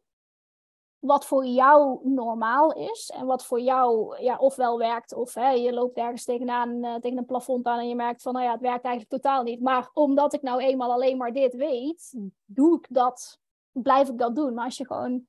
[0.99, 5.73] wat voor jou normaal is en wat voor jou ja, ofwel werkt of hè, je
[5.73, 8.61] loopt ergens tegenaan, uh, tegen een plafond aan en je merkt van nou ja, het
[8.61, 9.61] werkt eigenlijk totaal niet.
[9.61, 12.13] Maar omdat ik nou eenmaal alleen maar dit weet,
[12.45, 13.39] doe ik dat,
[13.71, 14.53] blijf ik dat doen.
[14.53, 15.27] Maar als je gewoon,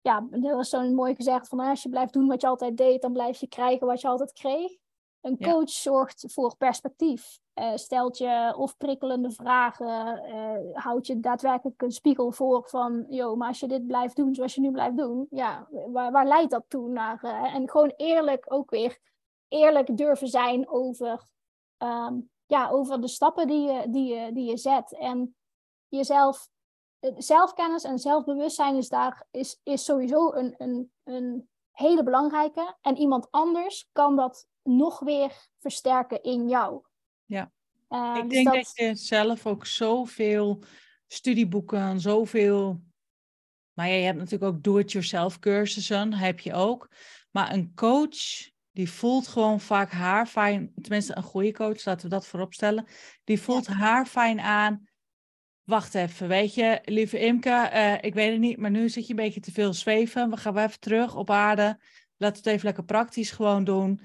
[0.00, 3.02] ja, er was zo'n mooi gezegd van als je blijft doen wat je altijd deed,
[3.02, 4.72] dan blijf je krijgen wat je altijd kreeg.
[5.20, 7.40] Een coach zorgt voor perspectief.
[7.54, 13.36] Uh, stelt je of prikkelende vragen, uh, houdt je daadwerkelijk een spiegel voor van, joh,
[13.36, 16.50] maar als je dit blijft doen zoals je nu blijft doen, ja, waar, waar leidt
[16.50, 17.20] dat toe naar?
[17.24, 18.98] Uh, en gewoon eerlijk ook weer,
[19.48, 21.22] eerlijk durven zijn over,
[21.78, 24.96] um, ja, over de stappen die je, die, je, die je zet.
[24.96, 25.36] En
[25.88, 26.48] jezelf,
[27.16, 32.76] zelfkennis en zelfbewustzijn is daar, is, is sowieso een, een, een hele belangrijke.
[32.80, 36.84] En iemand anders kan dat nog weer versterken in jou.
[37.24, 37.52] Ja.
[37.88, 38.72] Uh, ik dus denk dat...
[38.74, 40.62] je zelf ook zoveel
[41.06, 42.80] studieboeken, zoveel.
[43.72, 46.88] Maar ja, je hebt natuurlijk ook do-it-yourself cursussen, heb je ook.
[47.30, 52.14] Maar een coach, die voelt gewoon vaak haar fijn, tenminste een goede coach, laten we
[52.14, 52.86] dat voorop stellen.
[53.24, 54.88] Die voelt haar fijn aan.
[55.64, 59.10] Wacht even, weet je, lieve Imke, uh, ik weet het niet, maar nu zit je
[59.10, 60.30] een beetje te veel zweven.
[60.30, 61.78] We gaan weer even terug op aarde.
[62.16, 64.00] Laten we het even lekker praktisch gewoon doen.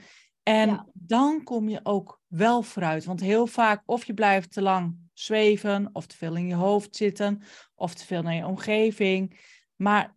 [0.47, 3.05] En dan kom je ook wel vooruit.
[3.05, 6.95] Want heel vaak, of je blijft te lang zweven, of te veel in je hoofd
[6.95, 7.41] zitten,
[7.75, 9.39] of te veel naar je omgeving.
[9.75, 10.15] Maar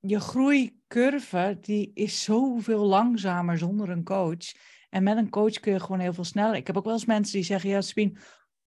[0.00, 4.54] je groeicurve, die is zoveel langzamer zonder een coach.
[4.90, 6.54] En met een coach kun je gewoon heel veel sneller.
[6.54, 8.18] Ik heb ook wel eens mensen die zeggen, ja, Sabine,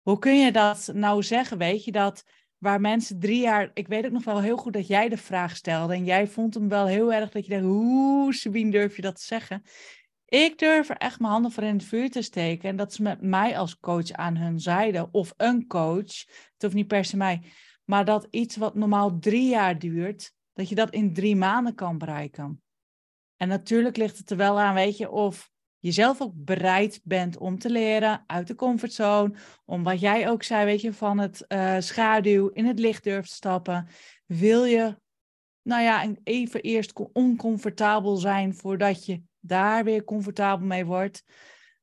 [0.01, 1.57] hoe kun je dat nou zeggen?
[1.57, 2.23] Weet je dat
[2.57, 3.71] waar mensen drie jaar.
[3.73, 5.93] Ik weet ook nog wel heel goed dat jij de vraag stelde.
[5.93, 9.15] En jij vond hem wel heel erg dat je dacht: hoe, Sabine, durf je dat
[9.15, 9.63] te zeggen?
[10.33, 12.69] Ik durf er echt mijn handen voor in het vuur te steken.
[12.69, 16.73] En dat ze met mij als coach aan hun zijde, of een coach, het hoeft
[16.73, 17.41] niet per se mij,
[17.85, 21.97] maar dat iets wat normaal drie jaar duurt, dat je dat in drie maanden kan
[21.97, 22.61] bereiken.
[23.37, 27.37] En natuurlijk ligt het er wel aan, weet je, of je zelf ook bereid bent
[27.37, 29.33] om te leren uit de comfortzone,
[29.65, 33.29] om wat jij ook zei, weet je, van het uh, schaduw in het licht durft
[33.29, 33.87] te stappen.
[34.25, 34.97] Wil je,
[35.61, 41.23] nou ja, even eerst oncomfortabel zijn voordat je daar weer comfortabel mee wordt.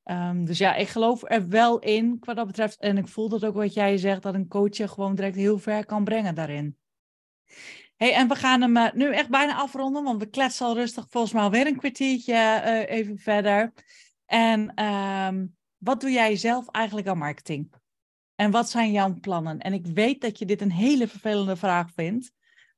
[0.05, 2.79] Um, dus ja, ik geloof er wel in wat dat betreft.
[2.79, 5.59] En ik voel dat ook wat jij zegt, dat een coach je gewoon direct heel
[5.59, 6.77] ver kan brengen daarin.
[7.97, 11.07] Hey, en we gaan hem uh, nu echt bijna afronden, want we kletsen al rustig
[11.09, 13.73] volgens mij alweer een kwartiertje uh, even verder.
[14.27, 17.73] En um, wat doe jij zelf eigenlijk aan marketing?
[18.35, 19.59] En wat zijn jouw plannen?
[19.59, 22.33] En ik weet dat je dit een hele vervelende vraag vindt.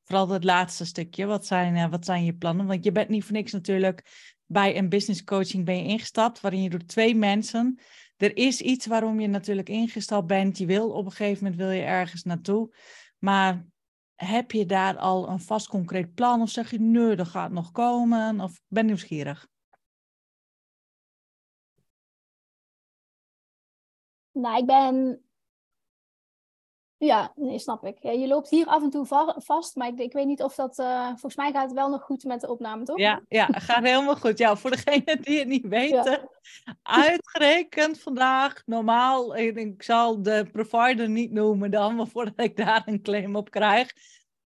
[0.04, 1.26] Vooral het laatste stukje.
[1.26, 2.66] Wat zijn, uh, wat zijn je plannen?
[2.66, 4.04] Want je bent niet voor niks natuurlijk
[4.52, 7.78] bij een business coaching ben je ingestapt, waarin je door twee mensen.
[8.16, 10.58] Er is iets waarom je natuurlijk ingestapt bent.
[10.58, 12.74] Je wil op een gegeven moment wil je ergens naartoe.
[13.18, 13.66] Maar
[14.14, 16.40] heb je daar al een vast concreet plan?
[16.40, 18.40] Of zeg je, nee, dat gaat nog komen?
[18.40, 19.48] Of ben nieuwsgierig?
[24.32, 25.24] Nou, ik ben
[27.06, 27.96] ja, nee, snap ik.
[28.00, 30.78] Ja, je loopt hier af en toe vast, maar ik, ik weet niet of dat...
[30.78, 32.98] Uh, volgens mij gaat het wel nog goed met de opname, toch?
[32.98, 34.38] Ja, ja gaat helemaal goed.
[34.38, 36.30] Ja, voor degenen die het niet weten.
[36.82, 43.02] Uitgerekend vandaag, normaal, ik zal de provider niet noemen dan, maar voordat ik daar een
[43.02, 43.92] claim op krijg.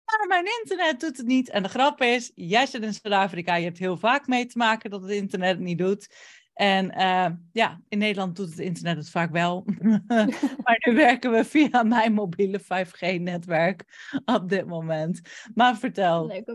[0.06, 1.50] Maar mijn internet doet het niet.
[1.50, 4.90] En de grap is, jij zit in Zuid-Afrika, je hebt heel vaak mee te maken
[4.90, 6.16] dat het internet het niet doet.
[6.54, 9.64] En uh, ja, in Nederland doet het internet het vaak wel.
[10.64, 15.22] maar nu werken we via mijn mobiele 5G-netwerk op dit moment.
[15.54, 16.26] Maar vertel.
[16.26, 16.50] Leuk.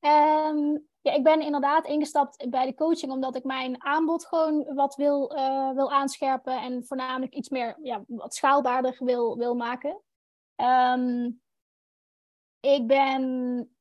[0.00, 4.94] Um, ja, ik ben inderdaad ingestapt bij de coaching omdat ik mijn aanbod gewoon wat
[4.94, 10.00] wil, uh, wil aanscherpen en voornamelijk iets meer, ja, wat schaalbaarder wil, wil maken.
[10.56, 11.40] Um,
[12.60, 13.73] ik ben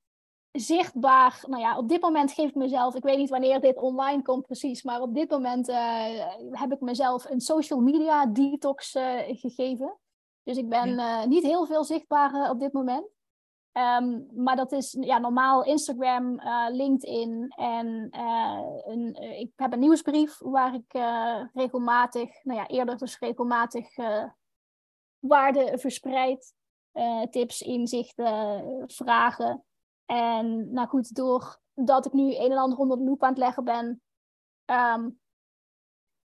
[0.53, 4.21] zichtbaar, nou ja, op dit moment geef ik mezelf, ik weet niet wanneer dit online
[4.21, 9.19] komt precies, maar op dit moment uh, heb ik mezelf een social media detox uh,
[9.25, 9.97] gegeven.
[10.43, 13.05] Dus ik ben uh, niet heel veel zichtbaar op dit moment.
[14.01, 16.41] Um, maar dat is ja, normaal Instagram,
[16.71, 18.07] LinkedIn en
[18.91, 20.93] een, ik heb een nieuwsbrief waar ik
[21.53, 23.95] regelmatig, nou ja, eerder dus regelmatig
[25.19, 26.53] waarde verspreid.
[27.29, 29.63] tips, inzichten, vragen.
[30.05, 33.63] En nou goed, doordat ik nu een en ander onder de loep aan het leggen
[33.63, 34.01] ben,
[34.65, 35.21] um,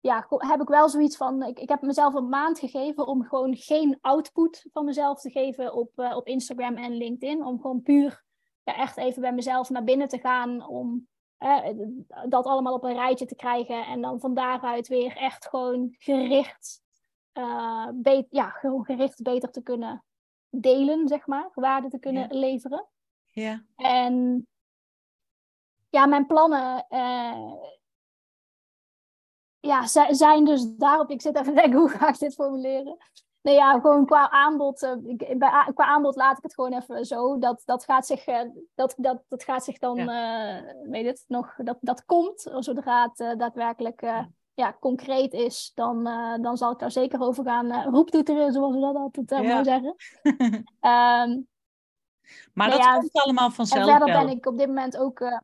[0.01, 3.57] ja, heb ik wel zoiets van, ik, ik heb mezelf een maand gegeven om gewoon
[3.57, 7.45] geen output van mezelf te geven op, uh, op Instagram en LinkedIn.
[7.45, 8.24] Om gewoon puur
[8.62, 11.09] ja, echt even bij mezelf naar binnen te gaan om
[11.39, 11.68] uh,
[12.29, 13.87] dat allemaal op een rijtje te krijgen.
[13.87, 16.81] En dan van daaruit weer echt gewoon gericht,
[17.39, 20.05] uh, ja, gewoon gericht beter te kunnen
[20.51, 21.51] delen, zeg maar.
[21.55, 22.87] Waarde te kunnen leveren.
[23.31, 23.64] Ja.
[23.76, 24.47] En
[25.91, 27.53] ja, mijn plannen uh,
[29.61, 31.11] ja, zijn dus daarop.
[31.11, 32.97] Ik zit even te denken, hoe ga ik dit formuleren?
[33.41, 34.83] Nee, ja, gewoon qua aanbod.
[34.83, 37.39] Uh, ik, bij, qua aanbod laat ik het gewoon even zo.
[37.39, 38.41] Dat, dat, gaat, zich, uh,
[38.74, 40.62] dat, dat, dat gaat zich dan, ja.
[40.83, 42.51] weet het, nog, dat, dat komt.
[42.59, 44.29] Zodra het daadwerkelijk ja.
[44.55, 44.76] ja.
[44.81, 46.05] concreet is, dan,
[46.43, 49.43] dan zal ik daar zeker over gaan roeptoeteren, zoals we dat altijd ja.
[49.43, 49.95] mooi zeggen.
[50.81, 51.49] um,
[52.53, 53.89] Maar dat komt allemaal vanzelf.
[53.89, 55.20] En verder ben ik op dit moment ook.
[55.20, 55.39] Uh...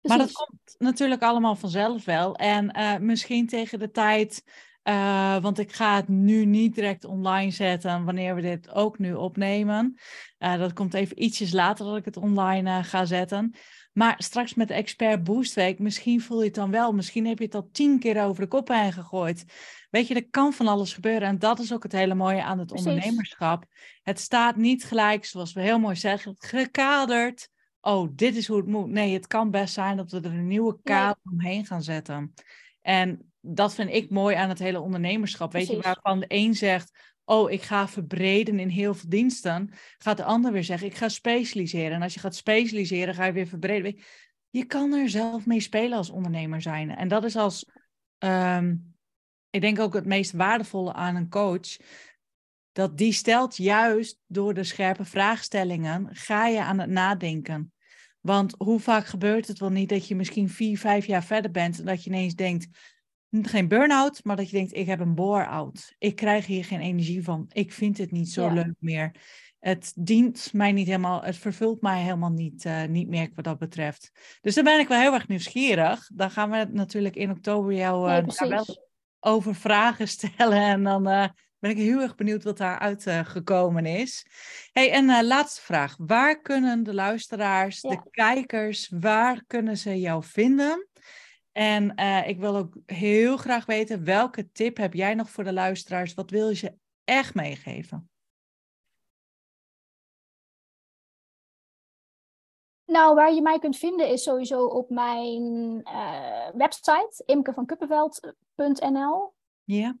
[0.00, 2.36] Maar dat komt natuurlijk allemaal vanzelf wel.
[2.36, 4.44] En uh, misschien tegen de tijd.
[4.84, 9.14] Uh, want ik ga het nu niet direct online zetten wanneer we dit ook nu
[9.14, 9.98] opnemen.
[10.38, 13.54] dat komt even ietsjes later dat ik het online ga zetten.
[13.98, 16.92] Maar straks met de Expert Boost Week, misschien voel je het dan wel.
[16.92, 19.44] Misschien heb je het al tien keer over de kop heen gegooid.
[19.90, 21.28] Weet je, er kan van alles gebeuren.
[21.28, 22.86] En dat is ook het hele mooie aan het Precies.
[22.86, 23.64] ondernemerschap.
[24.02, 27.48] Het staat niet gelijk, zoals we heel mooi zeggen, gekaderd.
[27.80, 28.88] Oh, dit is hoe het moet.
[28.88, 31.34] Nee, het kan best zijn dat we er een nieuwe kader nee.
[31.34, 32.34] omheen gaan zetten.
[32.80, 35.52] En dat vind ik mooi aan het hele ondernemerschap.
[35.52, 35.84] Weet Precies.
[35.84, 40.24] je, waarvan de een zegt, oh, ik ga verbreden in heel veel diensten, gaat de
[40.24, 41.92] ander weer zeggen, ik ga specialiseren.
[41.92, 43.98] En als je gaat specialiseren, ga je weer verbreden.
[44.50, 46.96] Je kan er zelf mee spelen als ondernemer zijn.
[46.96, 47.70] En dat is als,
[48.18, 48.96] um,
[49.50, 51.76] ik denk ook het meest waardevolle aan een coach,
[52.72, 57.72] dat die stelt juist door de scherpe vraagstellingen, ga je aan het nadenken.
[58.20, 61.78] Want hoe vaak gebeurt het wel niet dat je misschien vier, vijf jaar verder bent
[61.78, 62.68] en dat je ineens denkt,
[63.30, 65.94] geen burn-out, maar dat je denkt, ik heb een bore-out.
[65.98, 67.46] Ik krijg hier geen energie van.
[67.52, 68.52] Ik vind het niet zo ja.
[68.52, 69.14] leuk meer.
[69.58, 73.58] Het dient mij niet helemaal, het vervult mij helemaal niet, uh, niet meer wat dat
[73.58, 74.10] betreft.
[74.40, 76.10] Dus dan ben ik wel heel erg nieuwsgierig.
[76.14, 78.87] Dan gaan we natuurlijk in oktober jou uh, wel
[79.20, 80.62] over vragen stellen.
[80.62, 84.26] En dan uh, ben ik heel erg benieuwd wat daaruit gekomen is.
[84.72, 85.94] Hey, en laatste vraag.
[85.98, 87.90] Waar kunnen de luisteraars, ja.
[87.90, 90.88] de kijkers, waar kunnen ze jou vinden?
[91.58, 95.52] En uh, ik wil ook heel graag weten, welke tip heb jij nog voor de
[95.52, 96.14] luisteraars?
[96.14, 98.10] Wat wil je ze echt meegeven?
[102.88, 109.32] Nou, waar je mij kunt vinden is sowieso op mijn uh, website, imkevandkuppenveld.nl.
[109.64, 109.96] Ja.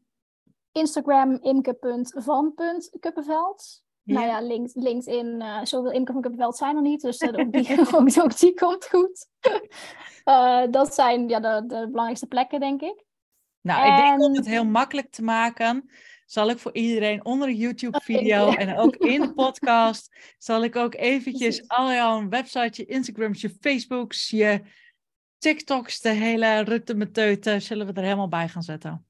[0.72, 3.82] Instagram, imke.van.kuppenveld.
[4.14, 7.52] Nou ja, link, LinkedIn, uh, zoveel Imke van Kuppenveld zijn er niet, dus uh, ook,
[7.52, 9.28] die, ook, ook, die komt goed.
[10.72, 13.04] dat zijn ja, de, de, belangrijkste plekken, denk ik.
[13.60, 13.92] Nou, en...
[13.92, 15.90] ik denk om het heel makkelijk te maken,
[16.30, 20.94] zal ik voor iedereen onder de YouTube-video en ook in de podcast, zal ik ook
[20.94, 24.62] eventjes al jouw website, je Instagrams, je Facebooks, je
[25.38, 29.06] TikToks, de hele rutte zullen we er helemaal bij gaan zetten.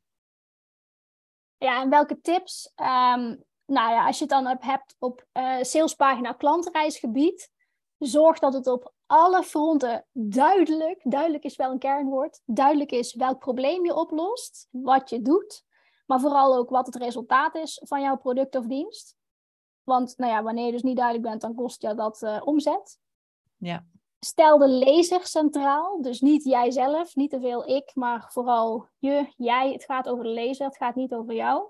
[1.57, 2.73] Ja, en welke tips?
[2.77, 7.51] Um, nou ja, als je het dan hebt op uh, salespagina klantenreisgebied,
[7.99, 13.39] zorg dat het op alle fronten duidelijk, duidelijk is wel een kernwoord, duidelijk is welk
[13.39, 15.67] probleem je oplost, wat je doet,
[16.09, 19.17] maar vooral ook wat het resultaat is van jouw product of dienst.
[19.83, 22.99] Want nou ja, wanneer je dus niet duidelijk bent, dan kost je dat uh, omzet.
[23.57, 23.87] Ja.
[24.21, 29.73] Stel de lezer centraal, dus niet jijzelf, niet te veel ik, maar vooral je, jij.
[29.73, 31.67] Het gaat over de lezer, het gaat niet over jou.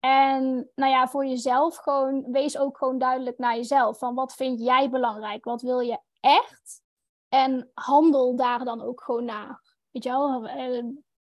[0.00, 3.98] En nou ja, voor jezelf gewoon, wees ook gewoon duidelijk naar jezelf.
[3.98, 5.44] Van wat vind jij belangrijk?
[5.44, 6.82] Wat wil je echt?
[7.28, 9.76] En handel daar dan ook gewoon naar.
[9.90, 10.46] Weet je wel?
[10.46, 10.84] Eh,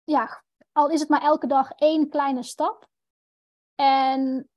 [0.05, 0.43] ja,
[0.79, 2.89] al is het maar elke dag één kleine stap.
[3.75, 4.49] En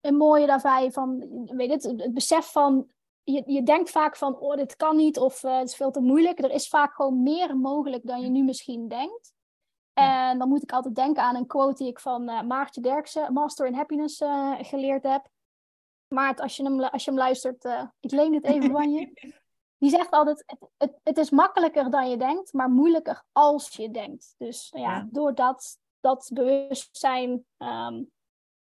[0.00, 2.90] een mooie daarbij van, weet het, het besef van,
[3.22, 6.00] je, je denkt vaak van, oh, dit kan niet of uh, het is veel te
[6.00, 6.38] moeilijk.
[6.38, 9.32] Er is vaak gewoon meer mogelijk dan je nu misschien denkt.
[9.92, 13.32] En dan moet ik altijd denken aan een quote die ik van uh, Maartje Derksen,
[13.32, 15.28] Master in Happiness, uh, geleerd heb.
[16.08, 17.64] Maart, als je hem, als je hem luistert,
[18.00, 19.10] ik leen het even van je.
[19.82, 23.90] Die zegt altijd, het, het, het, is makkelijker dan je denkt, maar moeilijker als je
[23.90, 24.34] denkt.
[24.38, 25.08] Dus ja, ja.
[25.10, 28.10] door dat, dat bewustzijn um,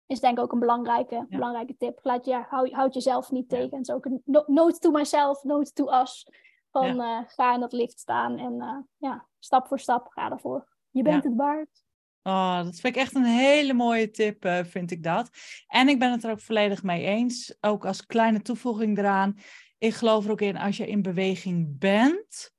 [0.07, 1.99] is denk ik ook een belangrijke, belangrijke tip.
[2.03, 3.81] Laat je, houd, houd jezelf niet tegen.
[3.81, 6.29] Is ook een note to myself, note to us.
[6.71, 10.69] Van uh, ga in dat licht staan en uh, ja, stap voor stap ga ervoor.
[10.91, 11.85] Je bent het waard.
[12.23, 15.31] Oh, dat vind ik echt een hele mooie tip, uh, vind ik dat.
[15.67, 17.57] En ik ben het er ook volledig mee eens.
[17.61, 19.37] Ook als kleine toevoeging eraan.
[19.79, 22.53] Ik geloof er ook in, als je in beweging bent,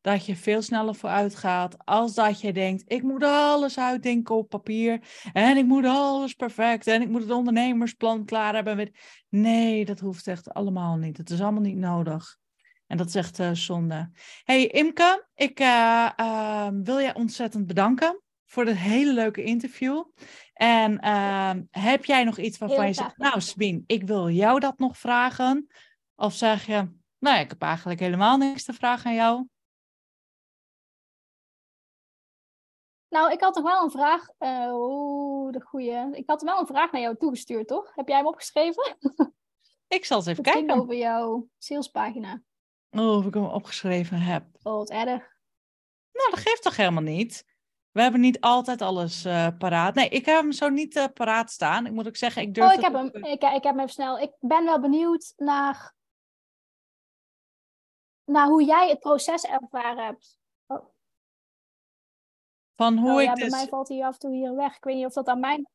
[0.00, 4.48] dat je veel sneller vooruit gaat als dat je denkt, ik moet alles uitdenken op
[4.48, 5.00] papier
[5.32, 8.92] en ik moet alles perfect en ik moet het ondernemersplan klaar hebben.
[9.28, 11.16] Nee, dat hoeft echt allemaal niet.
[11.16, 12.36] Het is allemaal niet nodig.
[12.86, 14.10] En dat is echt uh, zonde.
[14.42, 20.04] Hey Imke, ik uh, uh, wil je ontzettend bedanken voor dit hele leuke interview.
[20.52, 24.78] En ehm, heb jij nog iets waarvan je zegt, nou Sabine, ik wil jou dat
[24.78, 25.66] nog vragen?
[26.16, 29.46] Of zeg je, nou ik heb eigenlijk helemaal niks te vragen aan jou?
[33.08, 34.28] Nou, ik had toch wel een vraag.
[34.38, 36.16] Uh, Oeh, de goeie.
[36.16, 37.94] Ik had wel een vraag naar jou toegestuurd, toch?
[37.94, 38.96] Heb jij hem opgeschreven?
[39.88, 40.80] Ik zal eens even kijken.
[40.80, 42.42] over jouw salespagina.
[42.90, 44.44] Oh, of ik hem opgeschreven heb.
[44.62, 45.32] Oh, wat erg.
[46.12, 47.44] Nou, dat geeft toch helemaal niet?
[47.90, 49.94] We hebben niet altijd alles uh, paraat.
[49.94, 51.86] Nee, ik heb hem zo niet uh, paraat staan.
[51.86, 52.68] Ik moet ook zeggen, ik durf...
[52.68, 53.06] Oh, ik heb hem.
[53.06, 54.18] Ik, ik heb hem even snel.
[54.18, 55.94] Ik ben wel benieuwd naar...
[58.24, 60.38] naar hoe jij het proces ervaren hebt.
[62.74, 63.48] Van hoe oh, ik ja, dus...
[63.48, 64.76] bij mij valt hij af en toe hier weg.
[64.76, 65.68] Ik weet niet of dat aan mijn...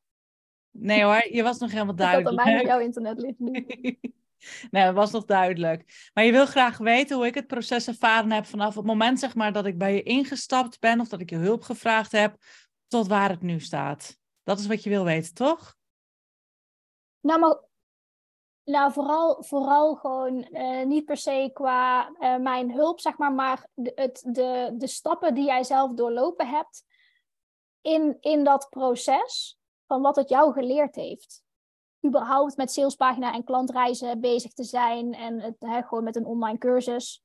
[0.70, 2.36] Nee hoor, je was nog helemaal duidelijk.
[2.36, 3.50] dat aan mij op jouw internet ligt nu.
[4.70, 6.10] nee, dat was nog duidelijk.
[6.14, 9.34] Maar je wil graag weten hoe ik het proces ervaren heb vanaf het moment zeg
[9.34, 12.36] maar, dat ik bij je ingestapt ben of dat ik je hulp gevraagd heb,
[12.88, 14.18] tot waar het nu staat.
[14.42, 15.76] Dat is wat je wil weten, toch?
[17.20, 17.62] Nou, maar
[18.70, 23.68] nou, vooral, vooral gewoon uh, niet per se qua uh, mijn hulp, zeg maar, maar
[23.74, 26.84] de, het, de, de stappen die jij zelf doorlopen hebt
[27.80, 31.42] in, in dat proces van wat het jou geleerd heeft.
[32.06, 36.58] Überhaupt met salespagina en klantreizen bezig te zijn en het, hè, gewoon met een online
[36.58, 37.22] cursus.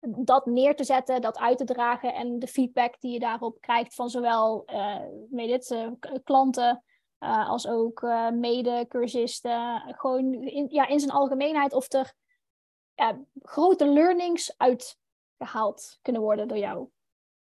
[0.00, 3.94] Dat neer te zetten, dat uit te dragen en de feedback die je daarop krijgt
[3.94, 5.90] van zowel uh, weet het,
[6.24, 6.82] klanten
[7.20, 9.82] uh, als ook uh, mede-cursisten.
[9.96, 12.16] Gewoon in, ja, in zijn algemeenheid of er
[13.42, 16.88] grote learnings uitgehaald kunnen worden door jou.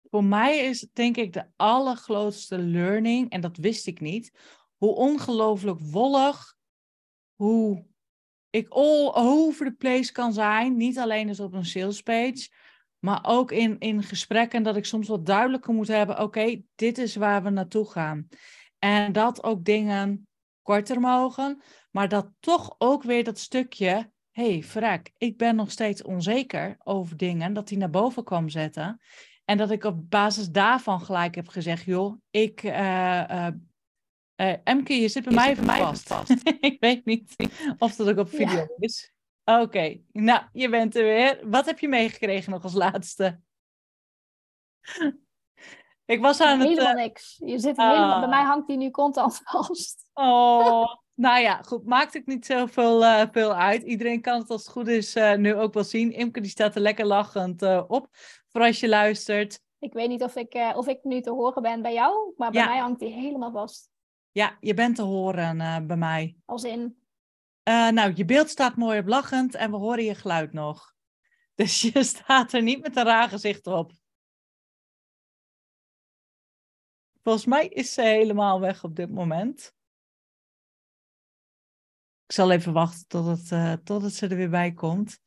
[0.10, 4.32] Voor mij is denk ik de allergrootste learning, en dat wist ik niet,
[4.78, 6.56] hoe ongelooflijk wollig,
[7.36, 7.86] hoe
[8.50, 10.78] ik all over the place kan zijn.
[10.78, 12.50] Niet alleen dus op een sales page,
[13.00, 17.16] maar ook in, in gesprekken dat ik soms wat duidelijker moet hebben, oké, dit is
[17.16, 18.28] waar we naartoe gaan.
[18.84, 20.28] En dat ook dingen
[20.62, 21.62] korter mogen,
[21.92, 27.18] maar dat toch ook weer dat stukje, hey, vrek, ik ben nog steeds onzeker over
[27.18, 29.02] dingen, dat die naar boven kwam zetten.
[29.46, 33.48] En dat ik op basis daarvan gelijk heb gezegd, joh, ik, uh, uh,
[34.36, 36.36] uh, Emke, je zit bij je mij, zit bij mij vast.
[36.60, 37.36] ik weet niet
[37.78, 38.68] of dat ook op video ja.
[38.78, 39.14] is.
[39.44, 40.04] Oké, okay.
[40.12, 41.50] nou, je bent er weer.
[41.50, 43.40] Wat heb je meegekregen nog als laatste?
[46.06, 46.78] Ik was aan helemaal het...
[46.78, 47.42] Helemaal niks.
[47.46, 48.20] Je zit helemaal...
[48.20, 50.10] Bij mij hangt die nu constant vast.
[50.14, 51.86] Oh, nou ja, goed.
[51.86, 53.84] Maakt het niet zoveel uh, veel uit.
[53.84, 56.12] Iedereen kan het als het goed is uh, nu ook wel zien.
[56.12, 58.08] Imke die staat er lekker lachend op.
[58.48, 59.60] Voor als je luistert.
[59.80, 62.34] Ik weet niet of ik, of ik nu te horen ben bij jou.
[62.38, 62.68] Maar bij ja.
[62.68, 63.90] mij hangt die helemaal vast.
[64.32, 66.36] Ja, je bent te horen bij mij.
[66.46, 66.98] Als in?
[67.64, 70.92] nou, je beeld staat mooi op lachend en we horen je geluid nog.
[71.56, 73.92] Dus je staat er niet met een raar gezicht op.
[77.24, 79.74] Volgens mij is ze helemaal weg op dit moment.
[82.26, 85.20] Ik zal even wachten tot, het, uh, tot het ze er weer bij komt.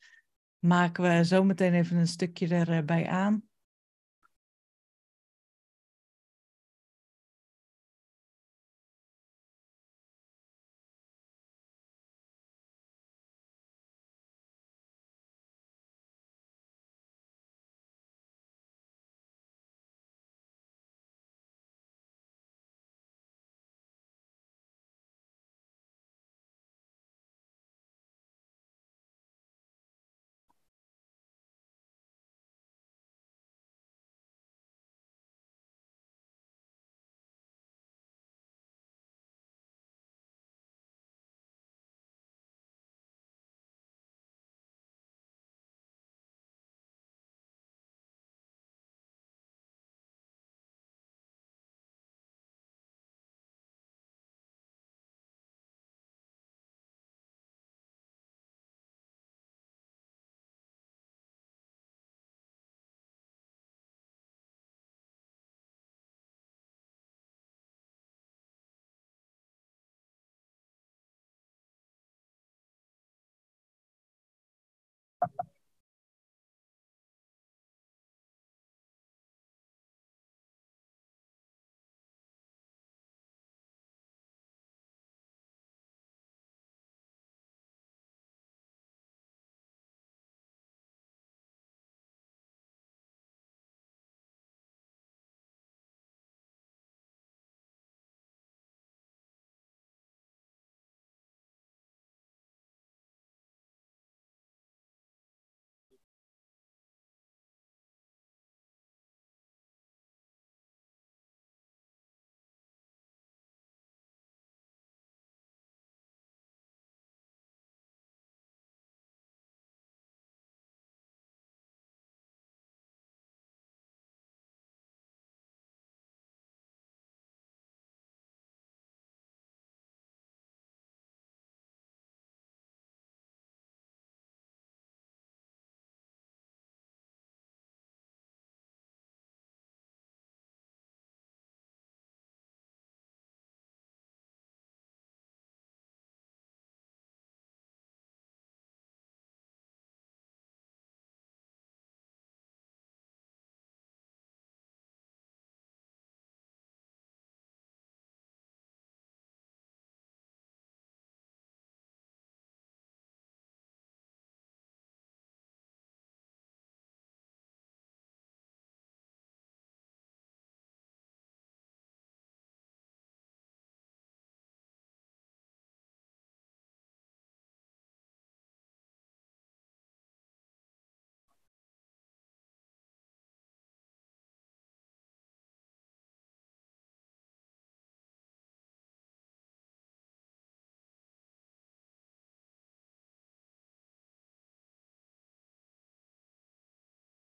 [0.59, 3.49] Maken we zo meteen even een stukje erbij aan.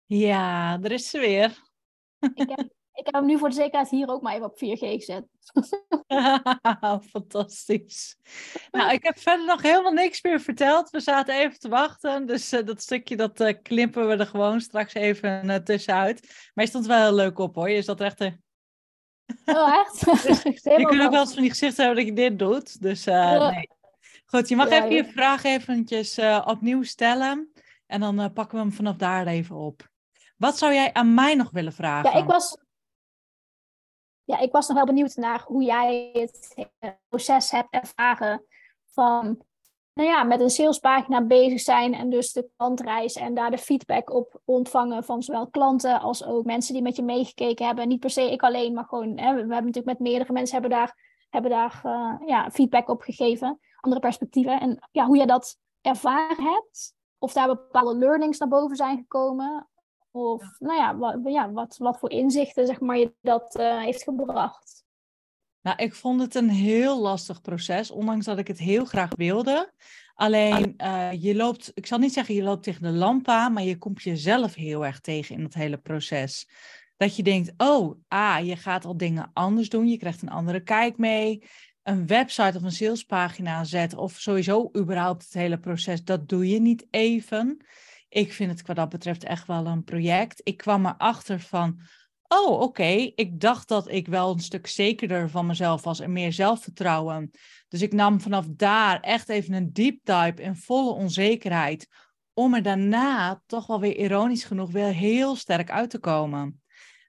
[0.07, 1.65] Ja, er is ze weer.
[2.35, 4.79] Ik heb, ik heb hem nu voor de zekerheid hier ook maar even op 4G
[4.79, 5.27] gezet.
[7.13, 8.17] Fantastisch.
[8.71, 10.91] Nou, ik heb verder nog helemaal niks meer verteld.
[10.91, 12.27] We zaten even te wachten.
[12.27, 16.51] Dus uh, dat stukje dat uh, knippen we er gewoon straks even uh, tussenuit.
[16.55, 17.71] Maar je stond wel heel leuk op hoor.
[17.71, 18.21] Je zat echt.
[18.21, 20.01] Oh, echt?
[20.65, 22.83] je kunt ook wel eens van die gezichten hebben dat je dit doet.
[22.83, 23.69] Dus nee.
[24.27, 27.53] Goed, je mag ja, even je vraag eventjes opnieuw stellen.
[27.87, 29.95] En dan pakken we hem vanaf daar even op.
[30.37, 32.11] Wat zou jij aan mij nog willen vragen?
[32.11, 32.57] Ja, ik was,
[34.24, 36.68] ja, ik was nog wel benieuwd naar hoe jij het
[37.09, 38.45] proces hebt ervaren
[38.84, 39.45] van
[39.97, 44.11] nou ja, met een salespagina bezig zijn en dus de klantreis en daar de feedback
[44.11, 47.89] op ontvangen van zowel klanten als ook mensen die met je meegekeken hebben.
[47.89, 50.78] Niet per se ik alleen, maar gewoon, hè, we hebben natuurlijk met meerdere mensen hebben
[50.78, 50.97] daar,
[51.30, 54.61] hebben daar uh, ja, feedback op gegeven, andere perspectieven.
[54.61, 59.69] En ja, hoe jij dat ervaren hebt, of daar bepaalde learnings naar boven zijn gekomen,
[60.16, 64.02] of nou ja, wat, ja, wat, wat voor inzichten zeg maar, je dat uh, heeft
[64.02, 64.84] gebracht?
[65.60, 69.72] Nou, ik vond het een heel lastig proces, ondanks dat ik het heel graag wilde.
[70.14, 73.62] Alleen, uh, je loopt, ik zal niet zeggen je loopt tegen de lamp aan, maar
[73.62, 76.48] je komt jezelf heel erg tegen in het hele proces.
[76.97, 80.60] Dat je denkt, oh, ah, je gaat al dingen anders doen, je krijgt een andere
[80.60, 81.43] kijk mee.
[81.82, 86.60] Een website of een salespagina zetten, of sowieso überhaupt het hele proces, dat doe je
[86.60, 87.60] niet even.
[88.16, 90.40] Ik vind het wat dat betreft echt wel een project.
[90.44, 91.80] Ik kwam erachter van,
[92.28, 96.32] oh oké, ik dacht dat ik wel een stuk zekerder van mezelf was en meer
[96.32, 97.30] zelfvertrouwen.
[97.68, 101.88] Dus ik nam vanaf daar echt even een deep dive in volle onzekerheid.
[102.34, 106.62] Om er daarna toch wel weer ironisch genoeg weer heel sterk uit te komen.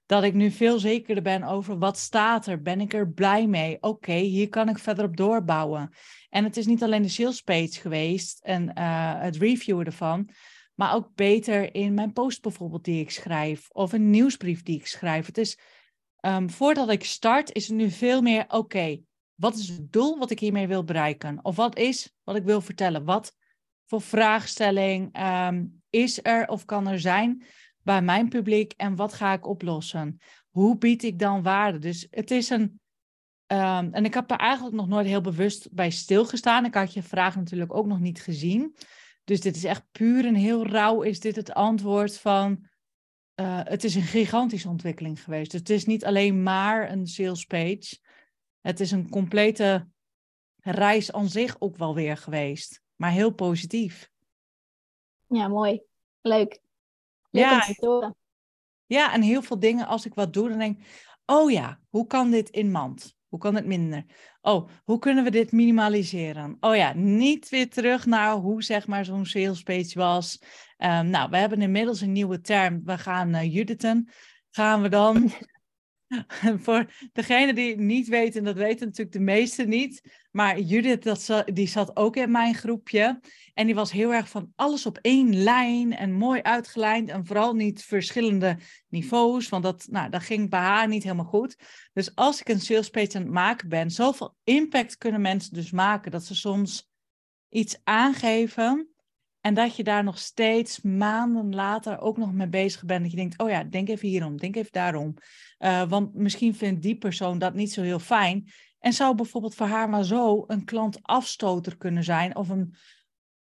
[0.06, 2.62] Dat ik nu veel zekerder ben over wat staat er.
[2.62, 3.76] Ben ik er blij mee?
[3.80, 5.94] Oké, hier kan ik verder op doorbouwen.
[6.28, 10.30] En het is niet alleen de sales page geweest en uh, het reviewen ervan
[10.78, 14.86] maar ook beter in mijn post bijvoorbeeld die ik schrijf of een nieuwsbrief die ik
[14.86, 15.26] schrijf.
[15.26, 15.58] Het is,
[16.20, 19.00] um, voordat ik start, is het nu veel meer, oké,
[19.34, 21.38] wat is het doel wat ik hiermee wil bereiken?
[21.42, 23.04] Of wat is wat ik wil vertellen?
[23.04, 23.36] Wat
[23.86, 27.44] voor vraagstelling um, is er of kan er zijn
[27.82, 30.18] bij mijn publiek en wat ga ik oplossen?
[30.48, 31.78] Hoe bied ik dan waarde?
[31.78, 32.80] Dus het is een,
[33.46, 36.64] um, en ik heb er eigenlijk nog nooit heel bewust bij stilgestaan.
[36.64, 38.76] Ik had je vraag natuurlijk ook nog niet gezien.
[39.28, 42.66] Dus dit is echt puur en heel rauw is dit het antwoord van...
[43.40, 45.50] Uh, het is een gigantische ontwikkeling geweest.
[45.50, 47.98] Dus het is niet alleen maar een sales page.
[48.60, 49.88] Het is een complete
[50.56, 52.82] reis aan zich ook wel weer geweest.
[52.96, 54.10] Maar heel positief.
[55.26, 55.82] Ja, mooi.
[56.20, 56.60] Leuk.
[57.30, 58.14] Leuk ja,
[58.86, 61.10] ja, en heel veel dingen als ik wat doe, dan denk ik...
[61.26, 63.16] Oh ja, hoe kan dit in mand?
[63.28, 64.04] Hoe kan het minder?
[64.40, 66.56] Oh, hoe kunnen we dit minimaliseren?
[66.60, 70.42] Oh ja, niet weer terug naar hoe zeg maar zo'n sales page was.
[70.78, 72.80] Um, nou, we hebben inmiddels een nieuwe term.
[72.84, 74.08] We gaan uh, Judithen.
[74.50, 75.30] Gaan we dan
[76.64, 80.26] voor degene die niet weten, dat weten natuurlijk de meesten niet.
[80.30, 83.20] Maar Judith, dat die zat ook in mijn groepje.
[83.54, 87.08] En die was heel erg van alles op één lijn en mooi uitgelijnd.
[87.08, 88.58] En vooral niet verschillende
[88.88, 91.56] niveaus, want dat, nou, ging bij haar niet helemaal goed.
[91.92, 96.10] Dus als ik een sales aan het maken ben, zoveel impact kunnen mensen dus maken
[96.10, 96.90] dat ze soms
[97.48, 98.88] iets aangeven
[99.48, 103.02] en dat je daar nog steeds maanden later ook nog mee bezig bent.
[103.02, 105.14] Dat je denkt, oh ja, denk even hierom, denk even daarom.
[105.58, 108.50] Uh, want misschien vindt die persoon dat niet zo heel fijn.
[108.78, 112.36] En zou bijvoorbeeld voor haar maar zo een klantafstoter kunnen zijn.
[112.36, 112.74] Of een,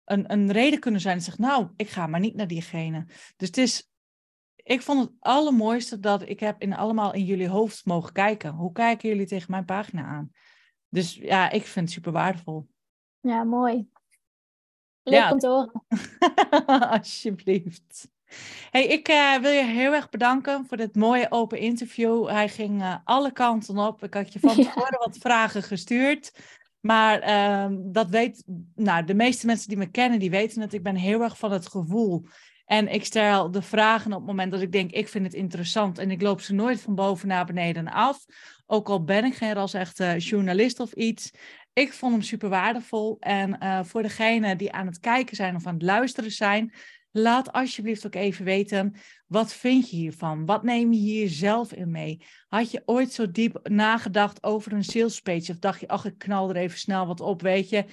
[0.03, 1.15] een, een reden kunnen zijn.
[1.15, 3.05] Dat zegt, nou, ik ga maar niet naar diegene.
[3.35, 3.89] Dus het is,
[4.55, 8.53] ik vond het allermooiste dat ik heb in allemaal in jullie hoofd mogen kijken.
[8.53, 10.31] Hoe kijken jullie tegen mijn pagina aan?
[10.89, 12.67] Dus ja, ik vind het super waardevol.
[13.19, 13.93] Ja, mooi.
[15.05, 15.31] Leuk ja.
[15.31, 15.83] om te horen.
[16.89, 18.07] Alsjeblieft.
[18.69, 22.27] Hey, ik uh, wil je heel erg bedanken voor dit mooie open interview.
[22.27, 24.03] Hij ging uh, alle kanten op.
[24.03, 25.05] Ik had je van tevoren ja.
[25.05, 26.31] wat vragen gestuurd.
[26.79, 28.43] Maar uh, dat weet,
[28.75, 30.73] nou, de meeste mensen die me kennen, die weten het.
[30.73, 32.25] Ik ben heel erg van het gevoel.
[32.65, 35.97] En ik stel de vragen op het moment dat ik denk, ik vind het interessant.
[35.97, 38.25] En ik loop ze nooit van boven naar beneden af.
[38.65, 41.31] Ook al ben ik geen ras echte journalist of iets.
[41.73, 43.17] Ik vond hem super waardevol.
[43.19, 46.73] En uh, voor degenen die aan het kijken zijn of aan het luisteren zijn,
[47.11, 48.95] laat alsjeblieft ook even weten,
[49.27, 50.45] wat vind je hiervan?
[50.45, 52.21] Wat neem je hier zelf in mee?
[52.47, 55.51] Had je ooit zo diep nagedacht over een sales page?
[55.51, 57.85] Of dacht je, ach, ik knal er even snel wat op, weet je?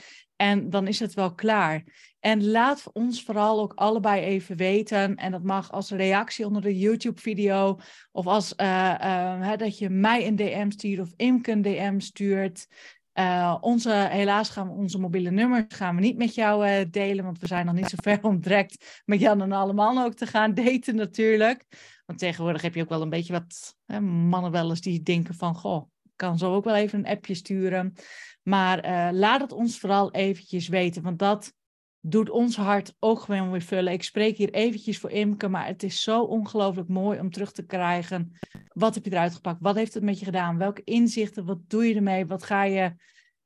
[0.42, 1.84] En dan is het wel klaar.
[2.20, 5.16] En laat ons vooral ook allebei even weten.
[5.16, 7.78] En dat mag als reactie onder de YouTube-video.
[8.12, 11.98] Of als uh, uh, hè, dat je mij een DM stuurt of Imke een DM
[11.98, 12.66] stuurt.
[13.14, 17.38] Uh, onze, helaas gaan we onze mobiele nummers gaan we niet met jou delen, want
[17.38, 20.54] we zijn nog niet zo ver om direct met Jan en allemaal ook te gaan
[20.54, 21.66] daten natuurlijk.
[22.06, 25.34] Want tegenwoordig heb je ook wel een beetje wat hè, mannen wel eens die denken
[25.34, 25.91] van, goh,
[26.22, 27.94] kan zo ook wel even een appje sturen.
[28.42, 31.54] Maar uh, laat het ons vooral eventjes weten, want dat
[32.00, 33.92] doet ons hart ook gewoon weer vullen.
[33.92, 37.66] Ik spreek hier eventjes voor Imke, maar het is zo ongelooflijk mooi om terug te
[37.66, 38.38] krijgen.
[38.68, 39.60] Wat heb je eruit gepakt?
[39.60, 40.58] Wat heeft het met je gedaan?
[40.58, 41.44] Welke inzichten?
[41.44, 42.26] Wat doe je ermee?
[42.26, 42.94] Wat ga je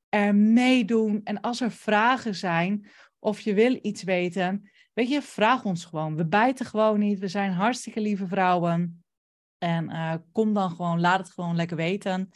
[0.09, 1.21] ermee doen?
[1.23, 2.87] En als er vragen zijn
[3.19, 6.15] of je wil iets weten, weet je, vraag ons gewoon.
[6.15, 7.19] We bijten gewoon niet.
[7.19, 9.01] We zijn hartstikke lieve vrouwen.
[9.57, 12.29] En uh, kom dan gewoon, laat het gewoon lekker weten.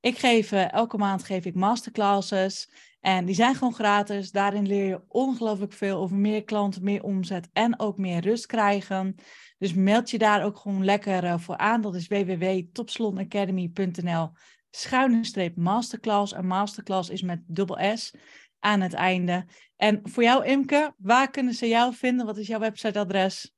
[0.00, 2.70] Ik geef uh, elke maand geef ik masterclasses.
[3.00, 4.30] En die zijn gewoon gratis.
[4.30, 9.14] Daarin leer je ongelooflijk veel over meer klanten, meer omzet en ook meer rust krijgen.
[9.58, 11.80] Dus meld je daar ook gewoon lekker uh, voor aan.
[11.80, 14.30] Dat is www.topslonacademy.nl
[14.70, 16.32] schuine streep masterclass.
[16.32, 18.14] En masterclass is met dubbel S
[18.58, 19.46] aan het einde.
[19.76, 22.26] En voor jou Imke, waar kunnen ze jou vinden?
[22.26, 23.54] Wat is jouw websiteadres?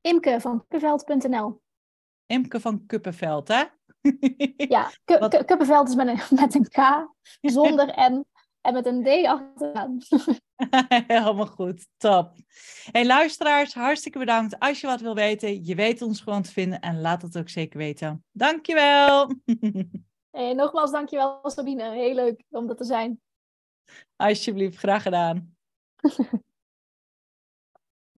[0.00, 1.62] Imke van Kuppenveld.nl
[2.26, 3.64] Imke van Kuppenveld, hè?
[4.74, 4.90] ja,
[5.44, 7.08] Kuppenveld is met een, met een K,
[7.40, 8.24] zonder N
[8.60, 9.98] en met een D achteraan.
[11.06, 12.32] Helemaal goed, top.
[12.90, 14.58] Hey luisteraars, hartstikke bedankt.
[14.58, 17.48] Als je wat wil weten, je weet ons gewoon te vinden en laat het ook
[17.48, 18.24] zeker weten.
[18.32, 19.34] Dankjewel.
[20.30, 23.20] hey, nogmaals dankjewel Sabine, heel leuk om dat te zijn.
[24.16, 25.56] Alsjeblieft, graag gedaan.